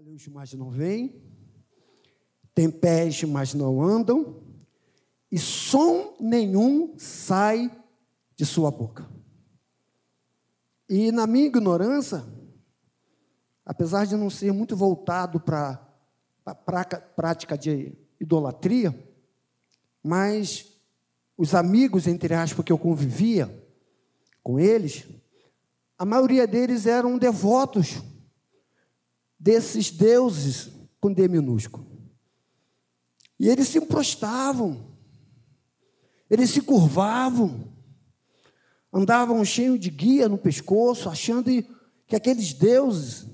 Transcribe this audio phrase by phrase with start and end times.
[0.00, 1.14] olhos, mas não veem,
[2.54, 4.42] tem pés, mas não andam,
[5.30, 7.70] e som nenhum sai
[8.34, 9.06] de sua boca.
[10.88, 12.24] E na minha ignorância,
[13.62, 15.86] apesar de não ser muito voltado para
[16.46, 18.98] a prática de idolatria,
[20.02, 20.80] mas
[21.36, 23.54] os amigos, entre aspas, que eu convivia
[24.42, 25.06] com eles,
[25.98, 28.00] a maioria deles eram devotos
[29.40, 30.68] desses deuses
[31.00, 31.86] com D minúsculo.
[33.38, 34.84] E eles se prostravam,
[36.28, 37.66] eles se curvavam,
[38.92, 41.50] andavam cheios de guia no pescoço, achando
[42.06, 43.26] que aqueles deuses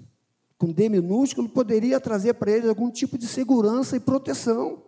[0.56, 4.84] com D minúsculo poderia trazer para eles algum tipo de segurança e proteção.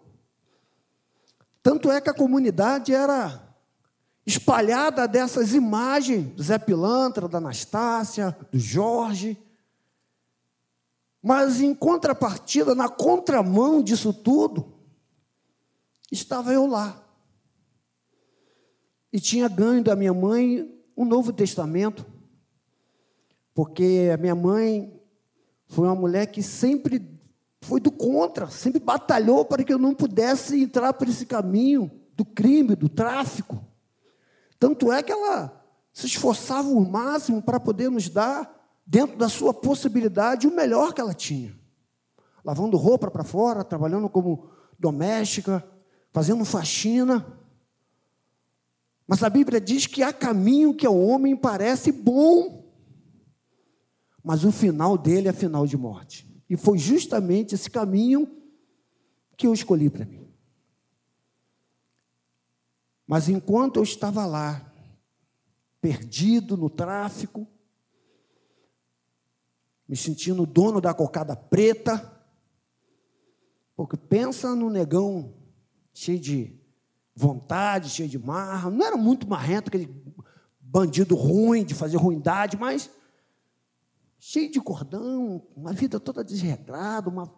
[1.61, 3.45] Tanto é que a comunidade era
[4.25, 9.37] espalhada dessas imagens do Zé Pilantra, da Anastácia, do Jorge.
[11.23, 14.73] Mas em contrapartida, na contramão disso tudo,
[16.11, 17.05] estava eu lá.
[19.13, 22.05] E tinha ganho da minha mãe um Novo Testamento,
[23.55, 25.01] porque a minha mãe
[25.67, 27.19] foi uma mulher que sempre
[27.61, 32.25] foi do contra, sempre batalhou para que eu não pudesse entrar por esse caminho do
[32.25, 33.65] crime, do tráfico.
[34.59, 38.58] Tanto é que ela se esforçava o máximo para poder nos dar,
[38.89, 41.55] dentro da sua possibilidade, o melhor que ela tinha.
[42.43, 45.63] Lavando roupa para fora, trabalhando como doméstica,
[46.11, 47.39] fazendo faxina.
[49.07, 52.67] Mas a Bíblia diz que há caminho que ao homem parece bom,
[54.25, 56.27] mas o final dele é final de morte.
[56.49, 58.27] E foi justamente esse caminho
[59.37, 60.27] que eu escolhi para mim.
[63.07, 64.73] Mas enquanto eu estava lá,
[65.79, 67.47] perdido no tráfico,
[69.89, 72.15] me sentindo dono da cocada preta,
[73.75, 75.35] porque pensa no negão
[75.95, 76.53] cheio de
[77.15, 79.89] vontade, cheio de marra, não era muito marrento, aquele
[80.61, 82.91] bandido ruim, de fazer ruindade, mas
[84.19, 87.33] cheio de cordão, uma vida toda desregrada, uma...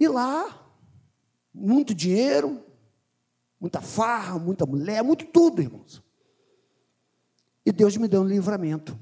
[0.00, 0.72] e lá,
[1.52, 2.64] muito dinheiro,
[3.60, 6.02] muita farra, muita mulher, muito tudo, irmãos.
[7.66, 8.98] E Deus me deu um livramento,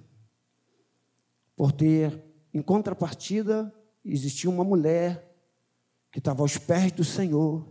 [1.56, 2.22] por ter,
[2.52, 3.72] em contrapartida,
[4.04, 5.34] existia uma mulher
[6.12, 7.66] que estava aos pés do Senhor,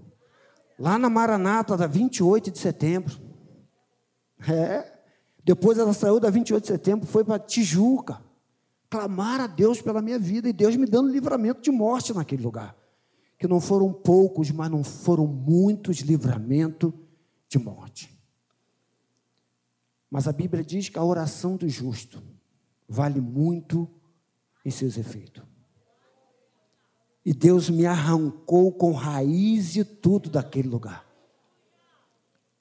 [0.77, 3.15] lá na Maranata, da 28 de setembro.
[4.47, 4.93] É.
[5.43, 8.25] Depois ela saiu da 28 de setembro, foi para Tijuca
[8.89, 12.75] clamar a Deus pela minha vida e Deus me dando livramento de morte naquele lugar.
[13.37, 16.93] Que não foram poucos, mas não foram muitos livramentos
[17.49, 18.17] de morte.
[20.09, 22.23] Mas a Bíblia diz que a oração do justo
[22.87, 23.89] vale muito
[24.63, 25.43] em seus efeitos.
[27.25, 31.05] E Deus me arrancou com raiz e tudo daquele lugar.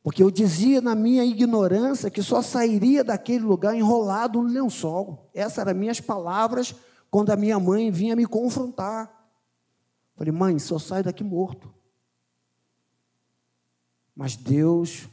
[0.03, 5.31] Porque eu dizia na minha ignorância que só sairia daquele lugar enrolado no lençol.
[5.35, 6.75] Essas eram minhas palavras
[7.11, 9.31] quando a minha mãe vinha me confrontar.
[10.15, 11.73] Falei, mãe, só saio daqui morto.
[14.15, 15.09] Mas Deus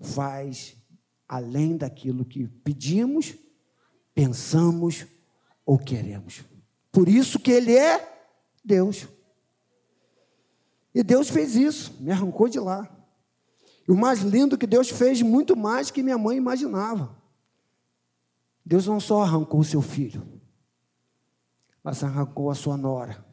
[0.00, 0.76] faz
[1.28, 3.34] além daquilo que pedimos,
[4.14, 5.06] pensamos
[5.66, 6.44] ou queremos.
[6.92, 8.28] Por isso que Ele é
[8.64, 9.08] Deus.
[10.94, 12.88] E Deus fez isso, me arrancou de lá.
[13.86, 17.14] E o mais lindo é que Deus fez muito mais que minha mãe imaginava.
[18.64, 20.26] Deus não só arrancou o seu filho,
[21.82, 23.24] mas arrancou a sua nora.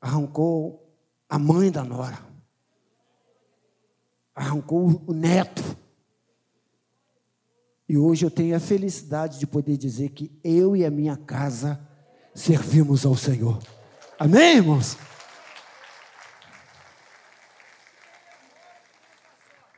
[0.00, 0.86] Arrancou
[1.28, 2.18] a mãe da nora.
[4.34, 5.62] Arrancou o neto.
[7.88, 11.80] E hoje eu tenho a felicidade de poder dizer que eu e a minha casa
[12.34, 13.62] servimos ao Senhor.
[14.18, 14.96] Amém, irmãos?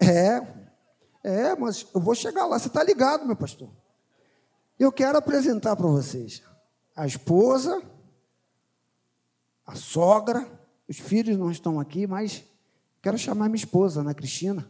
[0.01, 0.41] É,
[1.23, 2.59] é, mas eu vou chegar lá.
[2.59, 3.69] Você está ligado, meu pastor?
[4.79, 6.43] Eu quero apresentar para vocês
[6.97, 7.83] a esposa,
[9.67, 10.49] a sogra,
[10.89, 12.43] os filhos não estão aqui, mas
[13.03, 14.67] quero chamar minha esposa, Ana Cristina.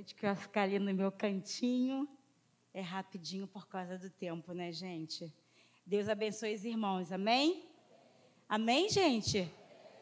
[0.00, 2.08] Crente que eu ficar ali no meu cantinho.
[2.72, 5.30] É rapidinho por causa do tempo, né, gente?
[5.84, 7.68] Deus abençoe os irmãos, amém?
[8.48, 9.46] Amém, gente?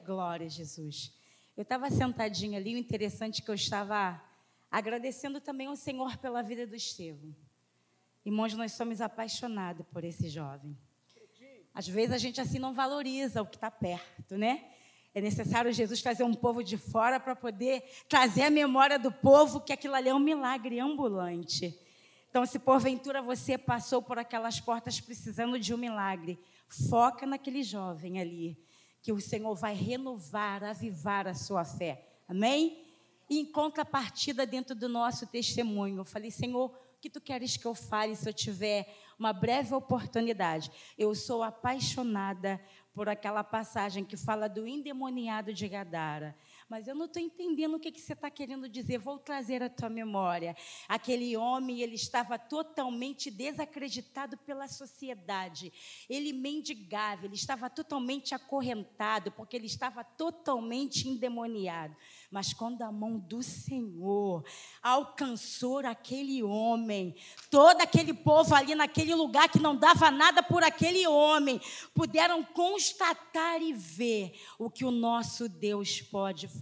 [0.07, 1.13] Glória a Jesus.
[1.57, 4.23] Eu estava sentadinha ali, o interessante é que eu estava
[4.71, 7.35] agradecendo também ao Senhor pela vida do Estevão.
[8.25, 10.79] Irmãos, nós somos apaixonados por esse jovem.
[11.75, 14.65] Às vezes a gente assim não valoriza o que está perto, né?
[15.15, 19.61] É necessário Jesus trazer um povo de fora para poder trazer a memória do povo
[19.61, 21.79] que aquilo ali é um milagre ambulante.
[22.31, 26.39] Então, se porventura você passou por aquelas portas precisando de um milagre,
[26.89, 28.57] foca naquele jovem ali,
[29.03, 32.07] que o Senhor vai renovar, avivar a sua fé.
[32.29, 32.85] Amém?
[33.31, 37.67] E em contrapartida dentro do nosso testemunho, eu falei, Senhor, o que tu queres que
[37.67, 40.71] eu fale se eu tiver uma breve oportunidade?
[40.97, 42.61] Eu sou apaixonada
[42.99, 46.35] por aquela passagem que fala do endemoniado de Gadara
[46.69, 48.99] mas eu não estou entendendo o que, que você está querendo dizer.
[48.99, 50.55] Vou trazer a tua memória.
[50.87, 55.73] Aquele homem, ele estava totalmente desacreditado pela sociedade.
[56.11, 61.97] Ele mendigava, ele estava totalmente acorrentado, porque ele estava totalmente endemoniado.
[62.31, 64.45] Mas quando a mão do Senhor
[64.83, 67.15] alcançou aquele homem,
[67.51, 71.59] todo aquele povo ali naquele lugar que não dava nada por aquele homem,
[71.95, 76.58] puderam constatar e ver o que o nosso Deus pode fazer.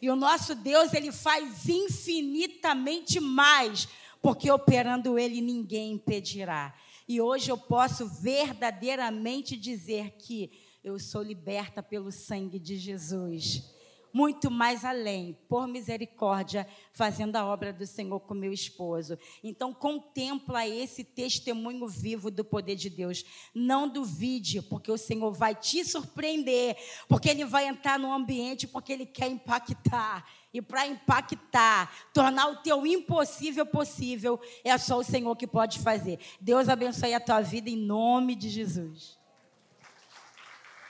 [0.00, 3.88] E o nosso Deus, ele faz infinitamente mais,
[4.20, 6.74] porque operando ele ninguém impedirá.
[7.08, 10.50] E hoje eu posso verdadeiramente dizer que
[10.82, 13.75] eu sou liberta pelo sangue de Jesus
[14.16, 19.18] muito mais além, por misericórdia, fazendo a obra do Senhor com meu esposo.
[19.44, 23.26] Então, contempla esse testemunho vivo do poder de Deus.
[23.54, 28.90] Não duvide, porque o Senhor vai te surpreender, porque Ele vai entrar no ambiente, porque
[28.90, 30.26] Ele quer impactar.
[30.50, 36.18] E para impactar, tornar o teu impossível possível, é só o Senhor que pode fazer.
[36.40, 39.18] Deus abençoe a tua vida em nome de Jesus.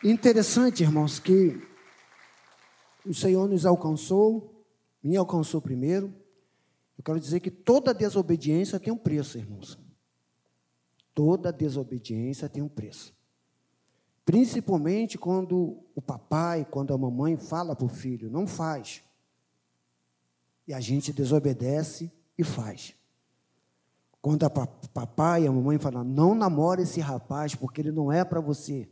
[0.05, 1.61] Interessante, irmãos, que
[3.07, 4.65] o Senhor nos alcançou,
[5.03, 6.13] me alcançou primeiro.
[6.99, 9.79] Eu quero dizer que toda desobediência tem um preço, irmãos.
[11.15, 13.15] Toda desobediência tem um preço.
[14.25, 19.03] Principalmente quando o papai, quando a mamãe fala para o filho, não faz.
[20.67, 22.95] E a gente desobedece e faz.
[24.21, 28.25] Quando o papai e a mamãe falam, não namore esse rapaz porque ele não é
[28.25, 28.89] para você.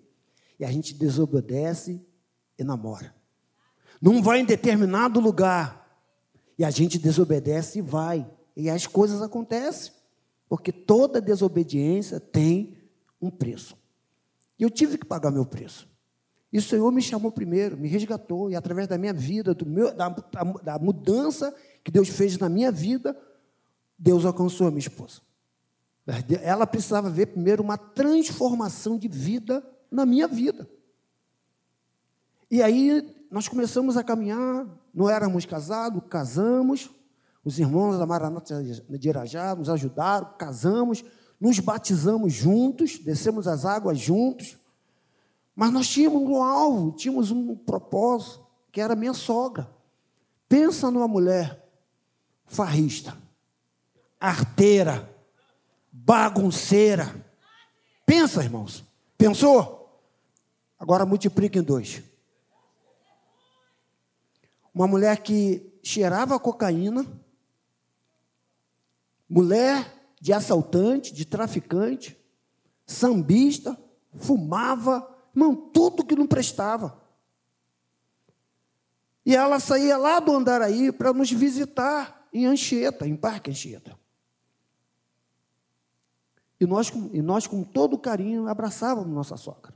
[0.59, 2.01] E a gente desobedece
[2.57, 3.13] e namora
[4.01, 5.85] não vai em determinado lugar.
[6.59, 8.27] E a gente desobedece e vai.
[8.57, 9.93] E as coisas acontecem.
[10.49, 12.77] Porque toda desobediência tem
[13.21, 13.77] um preço.
[14.59, 15.89] E eu tive que pagar meu preço.
[16.53, 20.09] E o Senhor me chamou primeiro, me resgatou, e através da minha vida, meu, da,
[20.09, 21.53] da mudança
[21.83, 23.19] que Deus fez na minha vida,
[23.99, 25.21] Deus alcançou a minha esposa.
[26.43, 30.69] Ela precisava ver primeiro uma transformação de vida na minha vida.
[32.49, 36.91] E aí nós começamos a caminhar, não éramos casados, casamos,
[37.45, 41.05] os irmãos da Maranata de Irajá nos ajudaram, casamos,
[41.41, 44.57] nos batizamos juntos, descemos as águas juntos,
[45.55, 49.71] mas nós tínhamos um alvo, tínhamos um propósito, que era minha sogra.
[50.49, 51.69] Pensa numa mulher
[52.47, 53.17] farrista,
[54.19, 55.09] arteira,
[55.93, 57.15] bagunceira.
[58.07, 58.85] Pensa, irmãos.
[59.17, 60.03] Pensou?
[60.79, 62.03] Agora multiplica em dois.
[64.75, 67.07] Uma mulher que cheirava cocaína,
[69.29, 72.19] mulher de assaltante, de traficante,
[72.87, 73.79] sambista,
[74.15, 77.01] fumava, irmão, tudo que não prestava.
[79.25, 83.99] E ela saía lá do Andaraí para nos visitar em Anchieta, em Parque Anchieta.
[86.61, 89.75] E nós, e nós, com todo carinho, abraçávamos nossa sogra.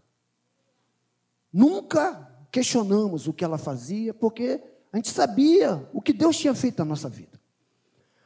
[1.53, 6.79] Nunca questionamos o que ela fazia, porque a gente sabia o que Deus tinha feito
[6.79, 7.39] na nossa vida.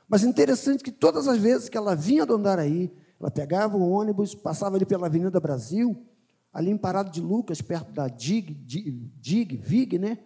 [0.09, 4.35] Mas interessante que todas as vezes que ela vinha do Andaraí, ela pegava o ônibus,
[4.35, 6.07] passava ali pela Avenida Brasil,
[6.53, 8.91] ali em Parada de Lucas, perto da Dig, Dig,
[9.21, 10.19] Dig Vig, né?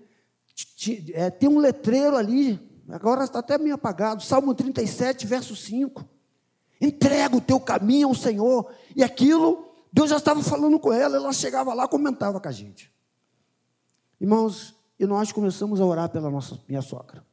[1.12, 6.04] É, tem um letreiro ali, agora está até meio apagado, Salmo 37, verso 5.
[6.80, 8.70] Entrega o teu caminho ao Senhor.
[8.94, 12.92] E aquilo, Deus já estava falando com ela, ela chegava lá, comentava com a gente.
[14.20, 17.24] Irmãos, e nós começamos a orar pela nossa, minha sogra.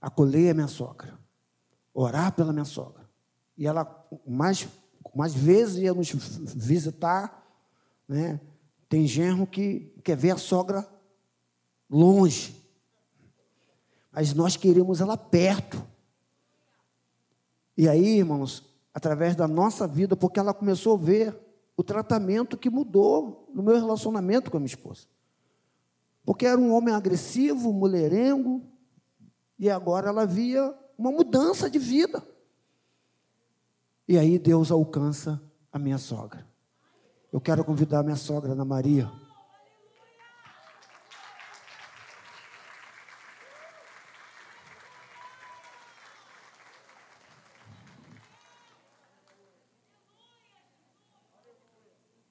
[0.00, 1.18] Acolher a minha sogra.
[1.92, 3.08] Orar pela minha sogra.
[3.56, 4.68] E ela, mais,
[5.14, 6.10] mais vezes, ia nos
[6.54, 7.44] visitar.
[8.08, 8.40] Né?
[8.88, 10.88] Tem genro que quer ver a sogra
[11.88, 12.56] longe.
[14.12, 15.82] Mas nós queremos ela perto.
[17.76, 21.36] E aí, irmãos, através da nossa vida, porque ela começou a ver
[21.76, 25.06] o tratamento que mudou no meu relacionamento com a minha esposa.
[26.24, 28.62] Porque era um homem agressivo, mulherengo,
[29.58, 32.26] e agora ela via uma mudança de vida.
[34.06, 35.40] E aí Deus alcança
[35.72, 36.46] a minha sogra.
[37.32, 39.10] Eu quero convidar a minha sogra, Ana Maria.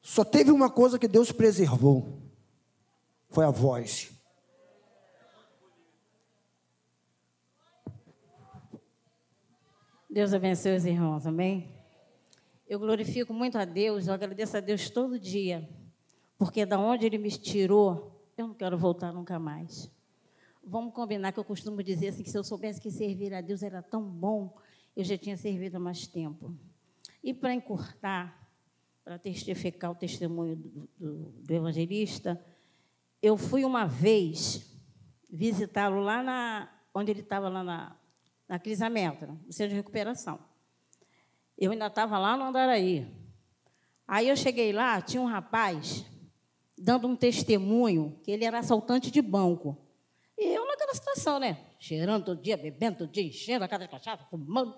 [0.02, 2.29] Só teve uma coisa que Deus preservou
[3.30, 4.12] foi a voz.
[10.10, 11.72] Deus abençoe os irmãos, amém?
[12.68, 15.70] Eu glorifico muito a Deus, eu agradeço a Deus todo dia,
[16.38, 19.92] porque da onde Ele me tirou, eu não quero voltar nunca mais.
[20.64, 23.62] Vamos combinar que eu costumo dizer assim, que se eu soubesse que servir a Deus
[23.62, 24.56] era tão bom,
[24.96, 26.56] eu já tinha servido há mais tempo.
[27.24, 28.50] E para encurtar,
[29.04, 32.44] para testificar o testemunho do, do, do evangelista,
[33.22, 34.66] eu fui uma vez
[35.30, 37.96] visitá-lo lá na, onde ele estava lá na,
[38.48, 40.40] na Crisamento, no centro de recuperação.
[41.58, 43.08] Eu ainda estava lá no Andaraí.
[44.08, 46.06] Aí eu cheguei lá, tinha um rapaz
[46.78, 49.78] dando um testemunho que ele era assaltante de banco.
[50.38, 51.60] E eu naquela situação, né?
[51.80, 54.76] Cheirando todo dia, bebendo todo dia, enchendo a casa de cachaça, fumando,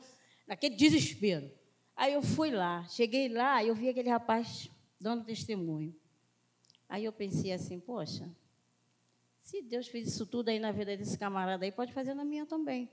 [0.47, 1.49] naquele desespero.
[1.95, 4.69] Aí eu fui lá, cheguei lá e eu vi aquele rapaz
[4.99, 5.95] dando testemunho.
[6.91, 8.29] Aí eu pensei assim, poxa,
[9.41, 12.45] se Deus fez isso tudo aí na vida desse camarada aí, pode fazer na minha
[12.45, 12.91] também.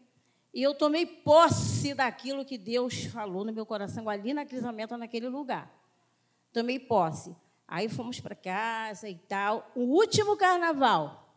[0.54, 5.28] E eu tomei posse daquilo que Deus falou no meu coração, ali na crisamento, naquele
[5.28, 5.68] lugar.
[6.52, 7.34] Tomei posse.
[7.66, 9.68] Aí fomos para casa e tal.
[9.74, 11.36] O último carnaval.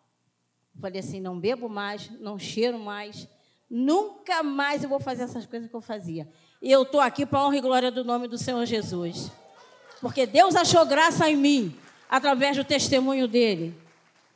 [0.80, 3.27] Falei assim: não bebo mais, não cheiro mais,
[3.68, 6.32] nunca mais eu vou fazer essas coisas que eu fazia.
[6.62, 9.32] E eu estou aqui para honra e glória do nome do Senhor Jesus.
[10.00, 11.75] Porque Deus achou graça em mim,
[12.12, 13.74] através do testemunho dele.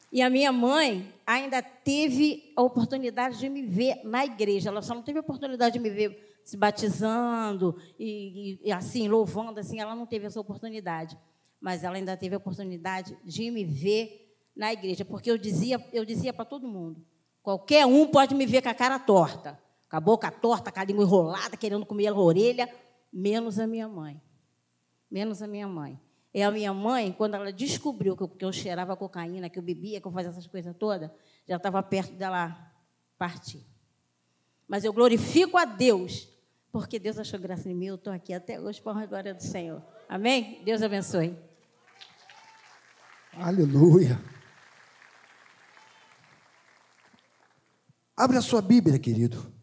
[0.10, 4.70] E a minha mãe ainda teve a oportunidade de me ver na igreja.
[4.70, 9.10] Ela só não teve a oportunidade de me ver se batizando e, e, e assim,
[9.10, 11.18] louvando, assim, ela não teve essa oportunidade.
[11.60, 16.06] Mas ela ainda teve a oportunidade de me ver na igreja, porque eu dizia, eu
[16.06, 17.06] dizia para todo mundo,
[17.44, 20.84] qualquer um pode me ver com a cara torta, com a boca torta, com a
[20.86, 22.74] língua enrolada, querendo comer a orelha,
[23.12, 24.22] menos a minha mãe.
[25.12, 26.00] Menos a minha mãe.
[26.36, 29.64] E a minha mãe, quando ela descobriu que eu, que eu cheirava cocaína, que eu
[29.64, 31.10] bebia, que eu fazia essas coisas todas,
[31.48, 32.74] já estava perto dela
[33.18, 33.66] partir.
[34.68, 36.28] Mas eu glorifico a Deus,
[36.74, 39.42] porque Deus achou graça em mim, eu estou aqui até hoje para a glória do
[39.42, 39.82] Senhor.
[40.10, 40.62] Amém?
[40.66, 41.40] Deus abençoe.
[43.32, 44.20] Aleluia.
[48.14, 49.54] Abra a sua Bíblia, querido.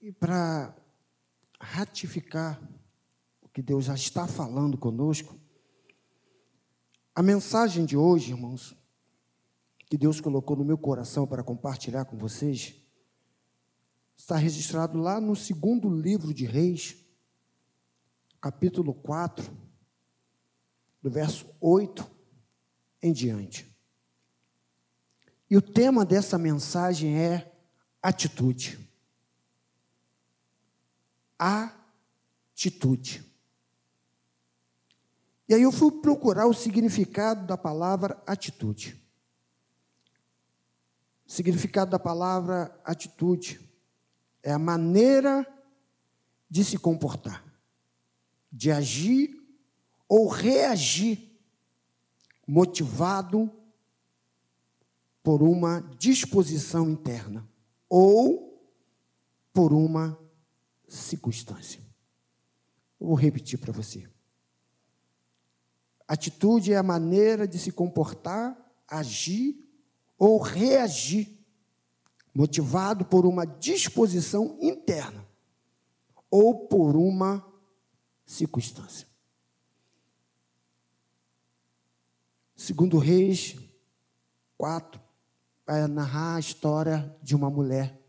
[0.00, 0.74] E para
[1.60, 2.58] ratificar
[3.58, 5.36] que Deus já está falando conosco.
[7.12, 8.76] A mensagem de hoje, irmãos,
[9.90, 12.76] que Deus colocou no meu coração para compartilhar com vocês,
[14.16, 17.04] está registrado lá no segundo livro de Reis,
[18.40, 19.52] capítulo 4,
[21.02, 22.08] do verso 8
[23.02, 23.76] em diante.
[25.50, 27.52] E o tema dessa mensagem é
[28.00, 28.78] atitude.
[31.36, 33.27] Atitude.
[35.48, 39.02] E aí eu fui procurar o significado da palavra atitude.
[41.26, 43.60] O significado da palavra atitude
[44.42, 45.46] é a maneira
[46.50, 47.44] de se comportar,
[48.52, 49.38] de agir
[50.06, 51.30] ou reagir,
[52.46, 53.50] motivado
[55.22, 57.46] por uma disposição interna
[57.88, 58.48] ou
[59.52, 60.18] por uma
[60.86, 61.82] circunstância.
[62.98, 64.08] vou repetir para você.
[66.08, 68.56] Atitude é a maneira de se comportar,
[68.88, 69.62] agir
[70.18, 71.38] ou reagir,
[72.34, 75.28] motivado por uma disposição interna
[76.30, 77.46] ou por uma
[78.24, 79.06] circunstância.
[82.56, 83.56] Segundo Reis
[84.56, 85.00] 4,
[85.66, 88.00] vai narrar a história de uma mulher.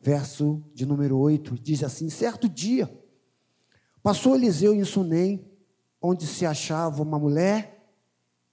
[0.00, 2.90] Verso de número 8 diz assim: Certo dia,
[4.02, 5.51] passou Eliseu em Sunem,
[6.02, 7.80] onde se achava uma mulher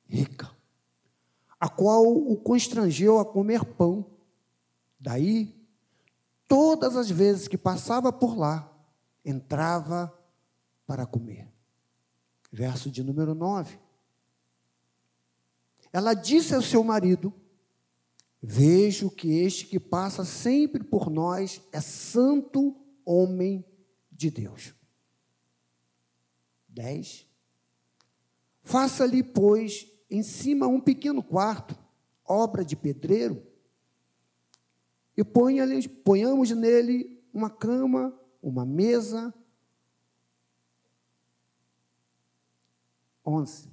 [0.05, 0.49] rica,
[1.59, 4.05] a qual o constrangeu a comer pão.
[4.99, 5.55] Daí,
[6.47, 8.71] todas as vezes que passava por lá,
[9.25, 10.13] entrava
[10.85, 11.47] para comer.
[12.51, 13.79] Verso de número 9.
[15.91, 17.33] Ela disse ao seu marido:
[18.41, 23.65] Vejo que este que passa sempre por nós é santo homem
[24.11, 24.73] de Deus.
[26.67, 27.28] 10.
[28.69, 31.75] Faça-lhe, pois, em cima um pequeno quarto,
[32.23, 33.43] obra de pedreiro,
[35.17, 39.33] e ponhamos nele uma cama, uma mesa.
[43.25, 43.71] 11.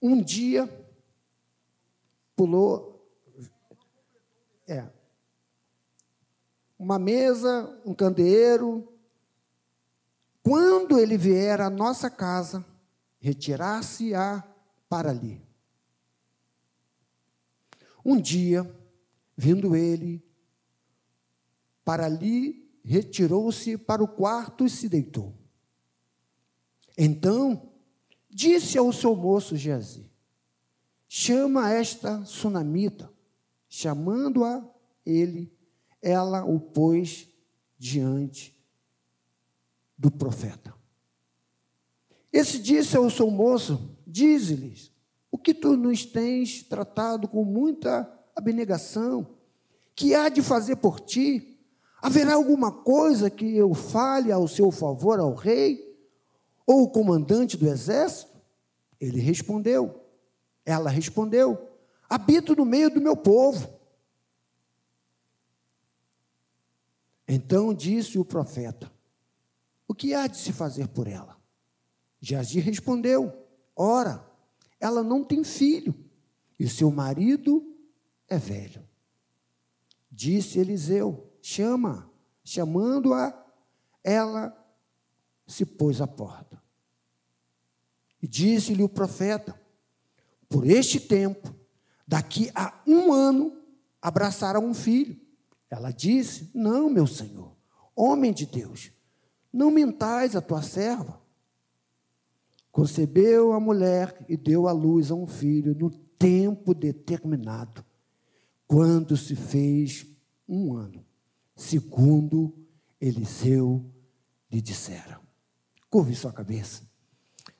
[0.00, 0.66] Um dia
[2.34, 3.06] pulou.
[4.66, 4.88] É.
[6.78, 8.93] uma mesa, um candeeiro.
[10.44, 12.62] Quando ele vier à nossa casa,
[13.18, 14.46] retirar-se-á
[14.90, 15.40] para ali.
[18.04, 18.70] Um dia,
[19.34, 20.22] vindo ele
[21.82, 25.34] para ali, retirou-se para o quarto e se deitou.
[26.94, 27.72] Então,
[28.28, 30.12] disse ao seu moço Geazi:
[31.08, 33.10] Chama esta sunamita.
[33.66, 34.62] Chamando-a
[35.06, 35.50] ele,
[36.02, 37.28] ela o pôs
[37.78, 38.54] diante
[39.96, 40.74] do profeta.
[42.32, 44.92] Esse disse ao seu moço: Dize-lhes,
[45.30, 49.36] o que tu nos tens tratado com muita abnegação,
[49.94, 51.58] que há de fazer por ti?
[52.02, 55.96] Haverá alguma coisa que eu fale ao seu favor ao rei
[56.66, 58.34] ou o comandante do exército?
[59.00, 60.02] Ele respondeu.
[60.66, 61.70] Ela respondeu:
[62.08, 63.68] Habito no meio do meu povo.
[67.26, 68.90] Então disse o profeta:
[69.86, 71.36] O que há de se fazer por ela?
[72.20, 73.32] Jazi respondeu:
[73.76, 74.24] Ora,
[74.80, 75.94] ela não tem filho,
[76.58, 77.76] e seu marido
[78.28, 78.86] é velho.
[80.10, 82.10] Disse Eliseu: Chama,
[82.42, 83.44] chamando-a,
[84.02, 84.56] ela
[85.46, 86.62] se pôs à porta.
[88.22, 89.60] E disse-lhe o profeta:
[90.48, 91.54] Por este tempo,
[92.06, 93.60] daqui a um ano,
[94.00, 95.20] abraçará um filho.
[95.68, 97.54] Ela disse: Não, meu senhor,
[97.94, 98.90] homem de Deus,
[99.54, 101.20] não mentais a tua serva.
[102.72, 107.84] Concebeu a mulher e deu à luz a um filho no tempo determinado,
[108.66, 110.06] quando se fez
[110.48, 111.04] um ano,
[111.54, 112.52] segundo
[113.00, 113.84] Eliseu
[114.50, 115.20] lhe dissera.
[115.88, 116.82] Curve sua cabeça.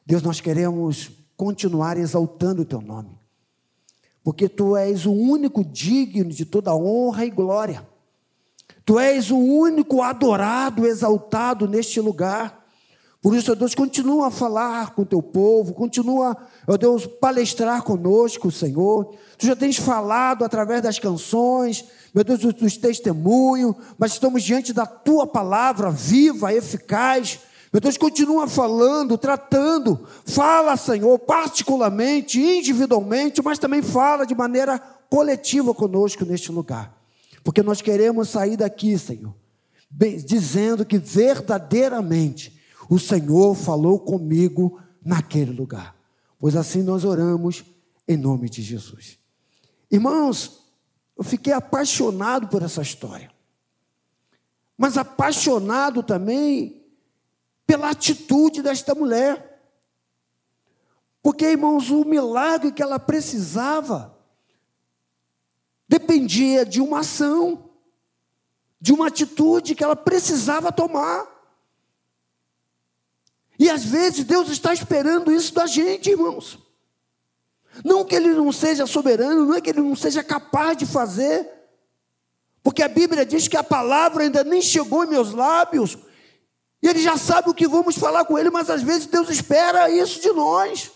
[0.04, 3.16] Deus, nós queremos continuar exaltando o teu nome,
[4.24, 7.86] porque tu és o único digno de toda honra e glória.
[8.84, 12.64] Tu és o único adorado, exaltado neste lugar.
[13.24, 16.36] Por isso, ó Deus, continua a falar com o teu povo, continua,
[16.68, 19.14] ó Deus, palestrar conosco, Senhor.
[19.38, 24.84] Tu já tens falado através das canções, meu Deus, dos testemunhos, mas estamos diante da
[24.84, 27.40] tua palavra viva, eficaz.
[27.72, 30.06] Meu Deus, continua falando, tratando.
[30.26, 37.03] Fala, Senhor, particularmente, individualmente, mas também fala de maneira coletiva conosco neste lugar.
[37.44, 39.36] Porque nós queremos sair daqui, Senhor,
[40.26, 45.94] dizendo que verdadeiramente o Senhor falou comigo naquele lugar.
[46.40, 47.62] Pois assim nós oramos
[48.08, 49.18] em nome de Jesus.
[49.90, 50.64] Irmãos,
[51.16, 53.30] eu fiquei apaixonado por essa história.
[54.76, 56.82] Mas apaixonado também
[57.66, 59.62] pela atitude desta mulher.
[61.22, 64.13] Porque, irmãos, o milagre que ela precisava
[65.94, 67.70] dependia de uma ação,
[68.80, 71.24] de uma atitude que ela precisava tomar.
[73.56, 76.58] E às vezes Deus está esperando isso da gente, irmãos.
[77.84, 81.48] Não que Ele não seja soberano, não é que Ele não seja capaz de fazer,
[82.60, 85.96] porque a Bíblia diz que a palavra ainda nem chegou em meus lábios,
[86.82, 89.88] e Ele já sabe o que vamos falar com Ele, mas às vezes Deus espera
[89.90, 90.90] isso de nós.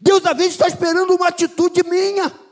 [0.00, 2.43] Deus às vezes está esperando uma atitude minha.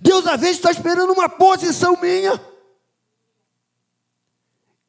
[0.00, 2.40] Deus às vezes está esperando uma posição minha.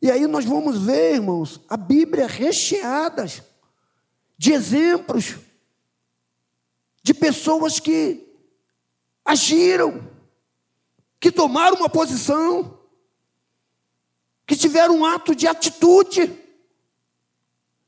[0.02, 3.26] E aí nós vamos ver, irmãos, a Bíblia recheada
[4.38, 5.36] de exemplos
[7.04, 8.28] de pessoas que
[9.26, 10.10] agiram,
[11.20, 12.80] que tomaram uma posição,
[14.48, 16.40] que tiveram um ato de atitude.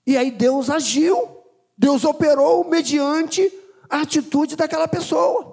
[0.05, 1.43] E aí Deus agiu,
[1.77, 3.51] Deus operou mediante
[3.89, 5.52] a atitude daquela pessoa.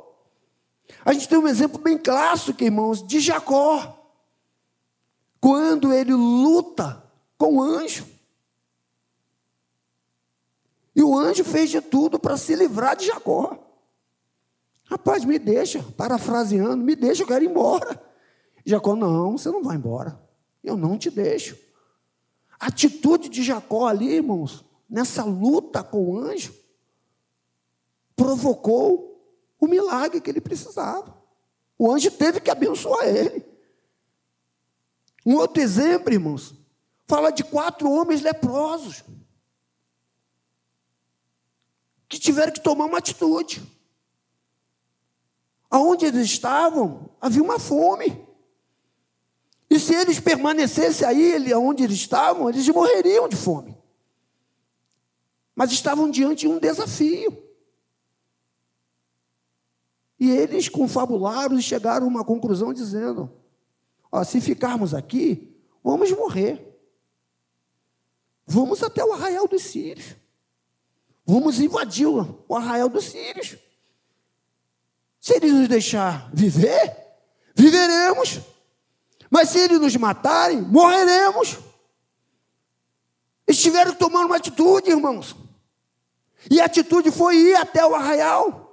[1.05, 3.97] A gente tem um exemplo bem clássico, irmãos, de Jacó.
[5.41, 7.03] Quando ele luta
[7.39, 8.07] com o anjo.
[10.95, 13.57] E o anjo fez de tudo para se livrar de Jacó.
[14.85, 18.03] Rapaz, me deixa, parafraseando, me deixa, eu quero ir embora.
[18.67, 20.21] Jacó, não, você não vai embora.
[20.63, 21.57] Eu não te deixo.
[22.59, 26.55] A atitude de Jacó ali, irmãos, nessa luta com o anjo,
[28.15, 29.10] provocou
[29.61, 31.17] o milagre que ele precisava.
[31.79, 33.45] O anjo teve que abençoar ele.
[35.25, 36.55] Um outro exemplo, irmãos,
[37.07, 39.05] fala de quatro homens leprosos
[42.09, 43.63] que tiveram que tomar uma atitude.
[45.71, 48.27] Aonde eles estavam, havia uma fome.
[49.69, 53.79] E se eles permanecessem aí, onde eles estavam, eles morreriam de fome.
[55.55, 57.50] Mas estavam diante de um desafio.
[60.21, 63.33] E eles confabularam e chegaram a uma conclusão dizendo:
[64.13, 66.67] Ó, se ficarmos aqui, vamos morrer.
[68.47, 70.15] Vamos até o arraial dos Sírios.
[71.25, 73.57] Vamos invadir o arraial dos Sírios.
[75.19, 76.97] Se ele nos deixar viver,
[77.55, 78.41] viveremos.
[79.31, 81.59] Mas se ele nos matarem, morreremos.
[83.47, 85.35] Eles tiveram que tomar uma atitude, irmãos.
[86.51, 88.70] E a atitude foi ir até o arraial.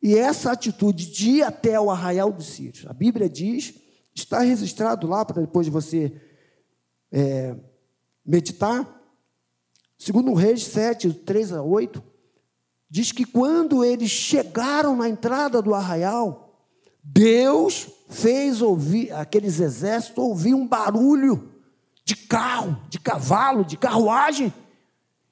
[0.00, 3.74] E essa atitude de ir até o arraial dos sírios, a Bíblia diz,
[4.14, 6.12] está registrado lá para depois de você
[7.10, 7.56] é,
[8.24, 8.86] meditar.
[9.98, 12.02] Segundo Reis 7, 3 a 8,
[12.88, 16.62] diz que quando eles chegaram na entrada do arraial,
[17.02, 21.52] Deus fez ouvir aqueles exércitos ouvir um barulho
[22.04, 24.52] de carro, de cavalo, de carruagem,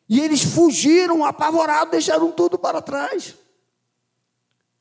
[0.09, 3.35] e eles fugiram apavorados, deixaram tudo para trás.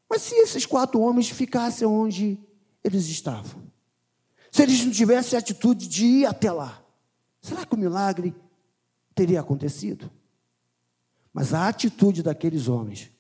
[0.09, 2.39] Mas se esses quatro homens ficassem onde
[2.83, 3.63] eles estavam,
[4.51, 6.81] se eles não tivessem a atitude de ir até lá,
[7.41, 8.35] será que o milagre
[9.13, 10.09] teria acontecido?
[11.33, 13.11] Mas a atitude daqueles homens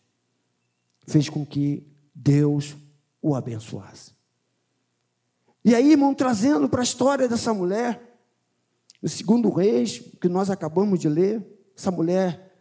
[1.05, 2.75] fez com que Deus
[3.21, 4.13] o abençoasse.
[5.63, 8.17] E aí, irmão, trazendo para a história dessa mulher,
[9.01, 11.45] o segundo reis, que nós acabamos de ler,
[11.75, 12.55] essa mulher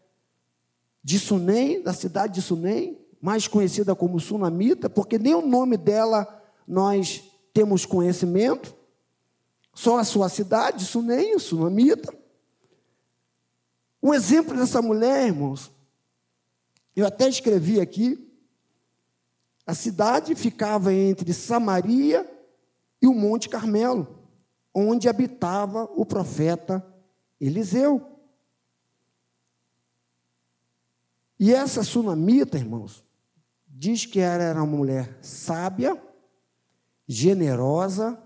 [1.02, 6.44] de Sunem, da cidade de Sunem, mais conhecida como Sunamita, porque nem o nome dela
[6.68, 8.76] nós temos conhecimento,
[9.72, 12.14] só a sua cidade, Sunem, Sunamita.
[14.02, 15.72] Um exemplo dessa mulher, irmãos,
[16.94, 18.30] eu até escrevi aqui,
[19.66, 22.30] a cidade ficava entre Samaria
[23.00, 24.18] e o Monte Carmelo,
[24.74, 26.86] onde habitava o profeta
[27.40, 28.06] Eliseu.
[31.40, 33.03] E essa sunamita, irmãos,
[33.76, 36.00] diz que ela era uma mulher sábia,
[37.06, 38.16] generosa,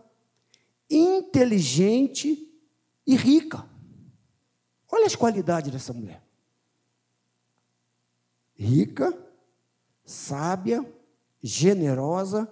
[0.90, 2.46] inteligente
[3.06, 3.64] e rica.
[4.92, 6.22] Olha as qualidades dessa mulher.
[8.54, 9.16] Rica,
[10.04, 10.84] sábia,
[11.42, 12.50] generosa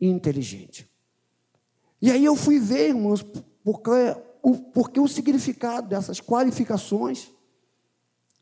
[0.00, 0.88] e inteligente.
[2.00, 3.22] E aí eu fui ver, irmãos,
[3.62, 3.90] porque
[4.42, 7.30] o, porque o significado dessas qualificações.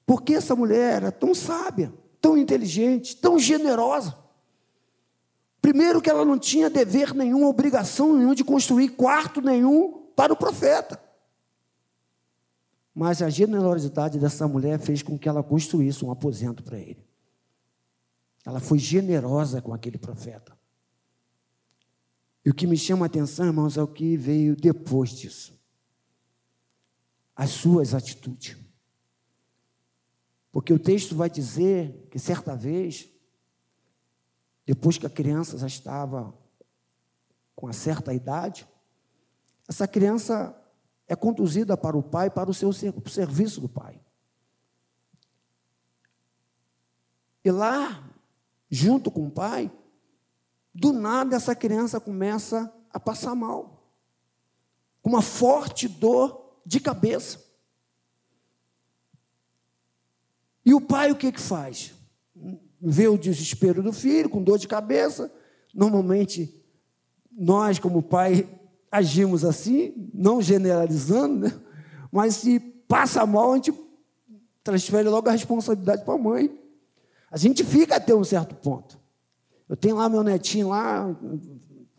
[0.05, 4.16] Porque essa mulher era tão sábia, tão inteligente, tão generosa.
[5.61, 10.37] Primeiro, que ela não tinha dever nenhum, obrigação nenhuma de construir quarto nenhum para o
[10.37, 11.00] profeta.
[12.94, 17.05] Mas a generosidade dessa mulher fez com que ela construísse um aposento para ele.
[18.44, 20.57] Ela foi generosa com aquele profeta.
[22.44, 25.61] E o que me chama a atenção, irmãos, é o que veio depois disso.
[27.35, 28.57] As suas atitudes.
[30.57, 33.11] Porque o texto vai dizer que certa vez,
[34.64, 36.33] depois que a criança já estava
[37.55, 38.66] com uma certa idade,
[39.69, 40.59] essa criança
[41.07, 44.01] é conduzida para o pai, para o seu o serviço do pai.
[47.45, 48.09] E lá,
[48.71, 49.71] junto com o pai,
[50.75, 53.92] do nada essa criança começa a passar mal,
[55.03, 57.45] com uma forte dor de cabeça.
[60.66, 61.94] E o pai o que, que faz?
[62.83, 65.33] Vê o desespero do filho, com dor de cabeça.
[65.72, 66.61] Normalmente,
[67.31, 68.48] nós, como pai,
[68.90, 71.61] agimos assim, não generalizando, né?
[72.11, 73.72] mas se passa mal, a gente
[74.64, 76.59] transfere logo a responsabilidade para a mãe.
[77.31, 78.98] A gente fica até um certo ponto.
[79.68, 81.16] Eu tenho lá meu netinho lá,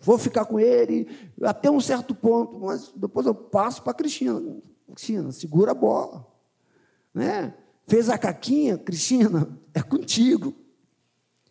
[0.02, 1.08] vou ficar com ele
[1.42, 4.42] até um certo ponto, mas depois eu passo para a Cristina.
[4.94, 6.28] Cristina, segura a bola.
[7.14, 7.54] Né?
[7.88, 10.54] Fez a caquinha, Cristina, é contigo.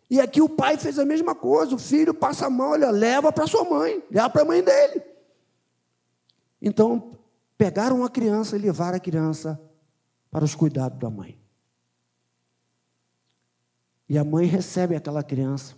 [0.09, 3.47] E aqui o pai fez a mesma coisa, o filho passa mal, olha, leva para
[3.47, 5.03] sua mãe, leva para a mãe dele.
[6.61, 7.11] Então,
[7.57, 9.59] pegaram a criança e levaram a criança
[10.31, 11.37] para os cuidados da mãe.
[14.07, 15.75] E a mãe recebe aquela criança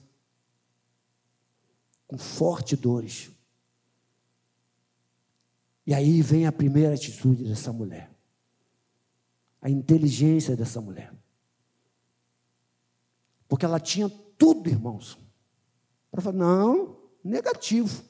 [2.06, 3.32] com fortes dores.
[5.88, 8.09] E aí vem a primeira atitude dessa mulher.
[9.62, 11.14] A inteligência dessa mulher.
[13.48, 15.18] Porque ela tinha tudo, irmãos.
[16.12, 18.04] Para falar, não, negativo.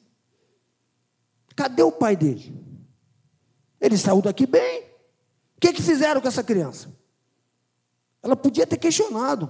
[1.56, 2.56] Cadê o pai dele?
[3.80, 4.84] Ele saiu daqui bem.
[5.58, 6.94] O que, que fizeram com essa criança?
[8.22, 9.46] Ela podia ter questionado.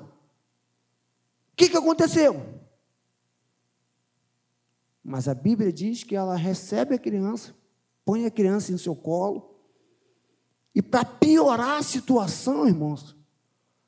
[1.53, 2.59] O que, que aconteceu?
[5.03, 7.55] Mas a Bíblia diz que ela recebe a criança,
[8.05, 9.48] põe a criança em seu colo,
[10.79, 13.13] e para piorar a situação, irmãos,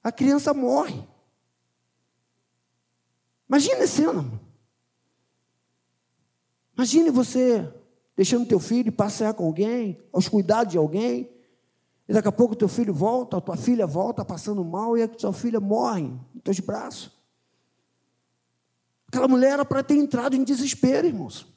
[0.04, 1.02] a criança morre.
[3.48, 4.42] Imagina a cena.
[6.76, 7.74] Imagine você
[8.14, 11.32] deixando teu filho passear com alguém, aos cuidados de alguém,
[12.10, 15.08] e daqui a pouco teu filho volta, a tua filha volta passando mal e a
[15.08, 17.10] tua filha morre nos teus braços.
[19.08, 21.48] Aquela mulher era para ter entrado em desespero, irmãos.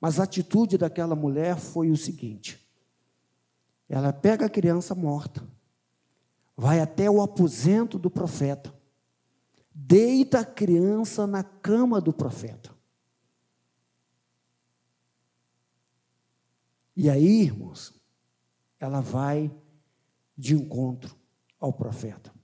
[0.00, 2.66] Mas a atitude daquela mulher foi o seguinte:
[3.88, 5.46] ela pega a criança morta,
[6.56, 8.74] vai até o aposento do profeta,
[9.74, 12.74] deita a criança na cama do profeta.
[16.96, 17.92] E aí, irmãos,
[18.80, 19.54] ela vai
[20.36, 21.14] de encontro
[21.60, 22.34] ao profeta.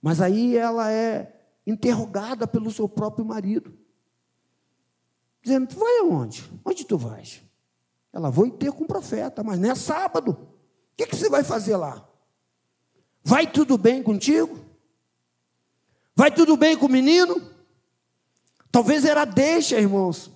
[0.00, 3.76] Mas aí ela é interrogada pelo seu próprio marido,
[5.42, 6.50] dizendo: Tu vai aonde?
[6.64, 7.42] Onde tu vais?
[8.12, 10.32] Ela vou ter com o profeta, mas não é sábado.
[10.32, 12.06] O que, que você vai fazer lá?
[13.22, 14.58] Vai tudo bem contigo?
[16.14, 17.40] Vai tudo bem com o menino?
[18.70, 20.30] Talvez era deixa, irmãos,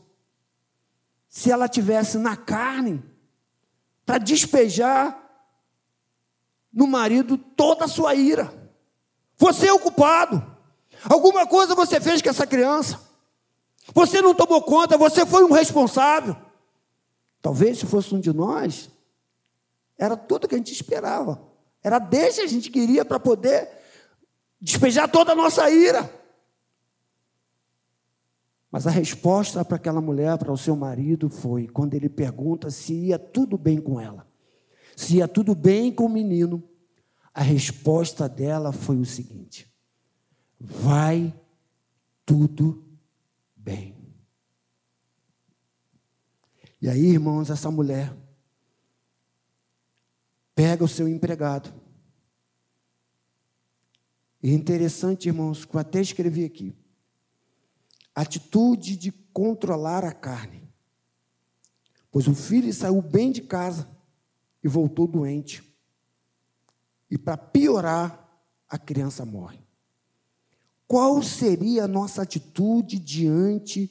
[1.29, 3.03] se ela tivesse na carne
[4.07, 5.21] para despejar
[6.73, 8.53] no marido toda a sua ira.
[9.37, 10.45] Você é o culpado.
[11.09, 13.01] Alguma coisa você fez com essa criança.
[13.93, 16.37] Você não tomou conta, você foi um responsável.
[17.43, 18.91] Talvez se fosse um de nós,
[19.99, 21.43] era tudo que a gente esperava.
[21.83, 23.69] Era deixa a gente queria para poder
[24.59, 26.11] despejar toda a nossa ira.
[28.71, 32.95] Mas a resposta para aquela mulher, para o seu marido, foi quando ele pergunta se
[32.95, 34.27] ia tudo bem com ela,
[34.97, 36.63] se ia tudo bem com o menino.
[37.33, 39.73] A resposta dela foi o seguinte:
[40.59, 41.33] vai
[42.25, 42.84] tudo
[43.65, 43.97] bem.
[46.81, 48.15] E aí, irmãos, essa mulher
[50.55, 51.73] pega o seu empregado.
[54.43, 56.77] E é interessante, irmãos, que eu até escrevi aqui
[58.15, 60.63] atitude de controlar a carne.
[62.11, 63.91] Pois o filho saiu bem de casa
[64.63, 65.63] e voltou doente.
[67.11, 68.21] E para piorar,
[68.69, 69.64] a criança morre.
[70.87, 73.91] Qual seria a nossa atitude diante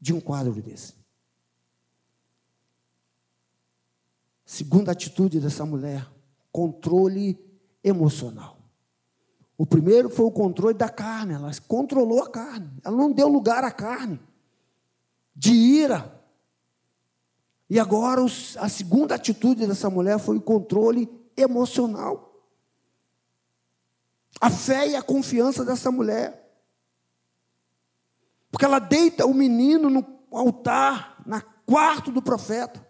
[0.00, 0.94] de um quadro desse?
[4.44, 6.10] Segunda atitude dessa mulher,
[6.50, 7.38] controle
[7.84, 8.58] emocional.
[9.56, 13.62] O primeiro foi o controle da carne, ela controlou a carne, ela não deu lugar
[13.62, 14.18] à carne,
[15.36, 16.18] de ira.
[17.68, 22.29] E agora a segunda atitude dessa mulher foi o controle emocional.
[24.38, 26.40] A fé e a confiança dessa mulher.
[28.50, 32.86] Porque ela deita o menino no altar, na quarto do profeta.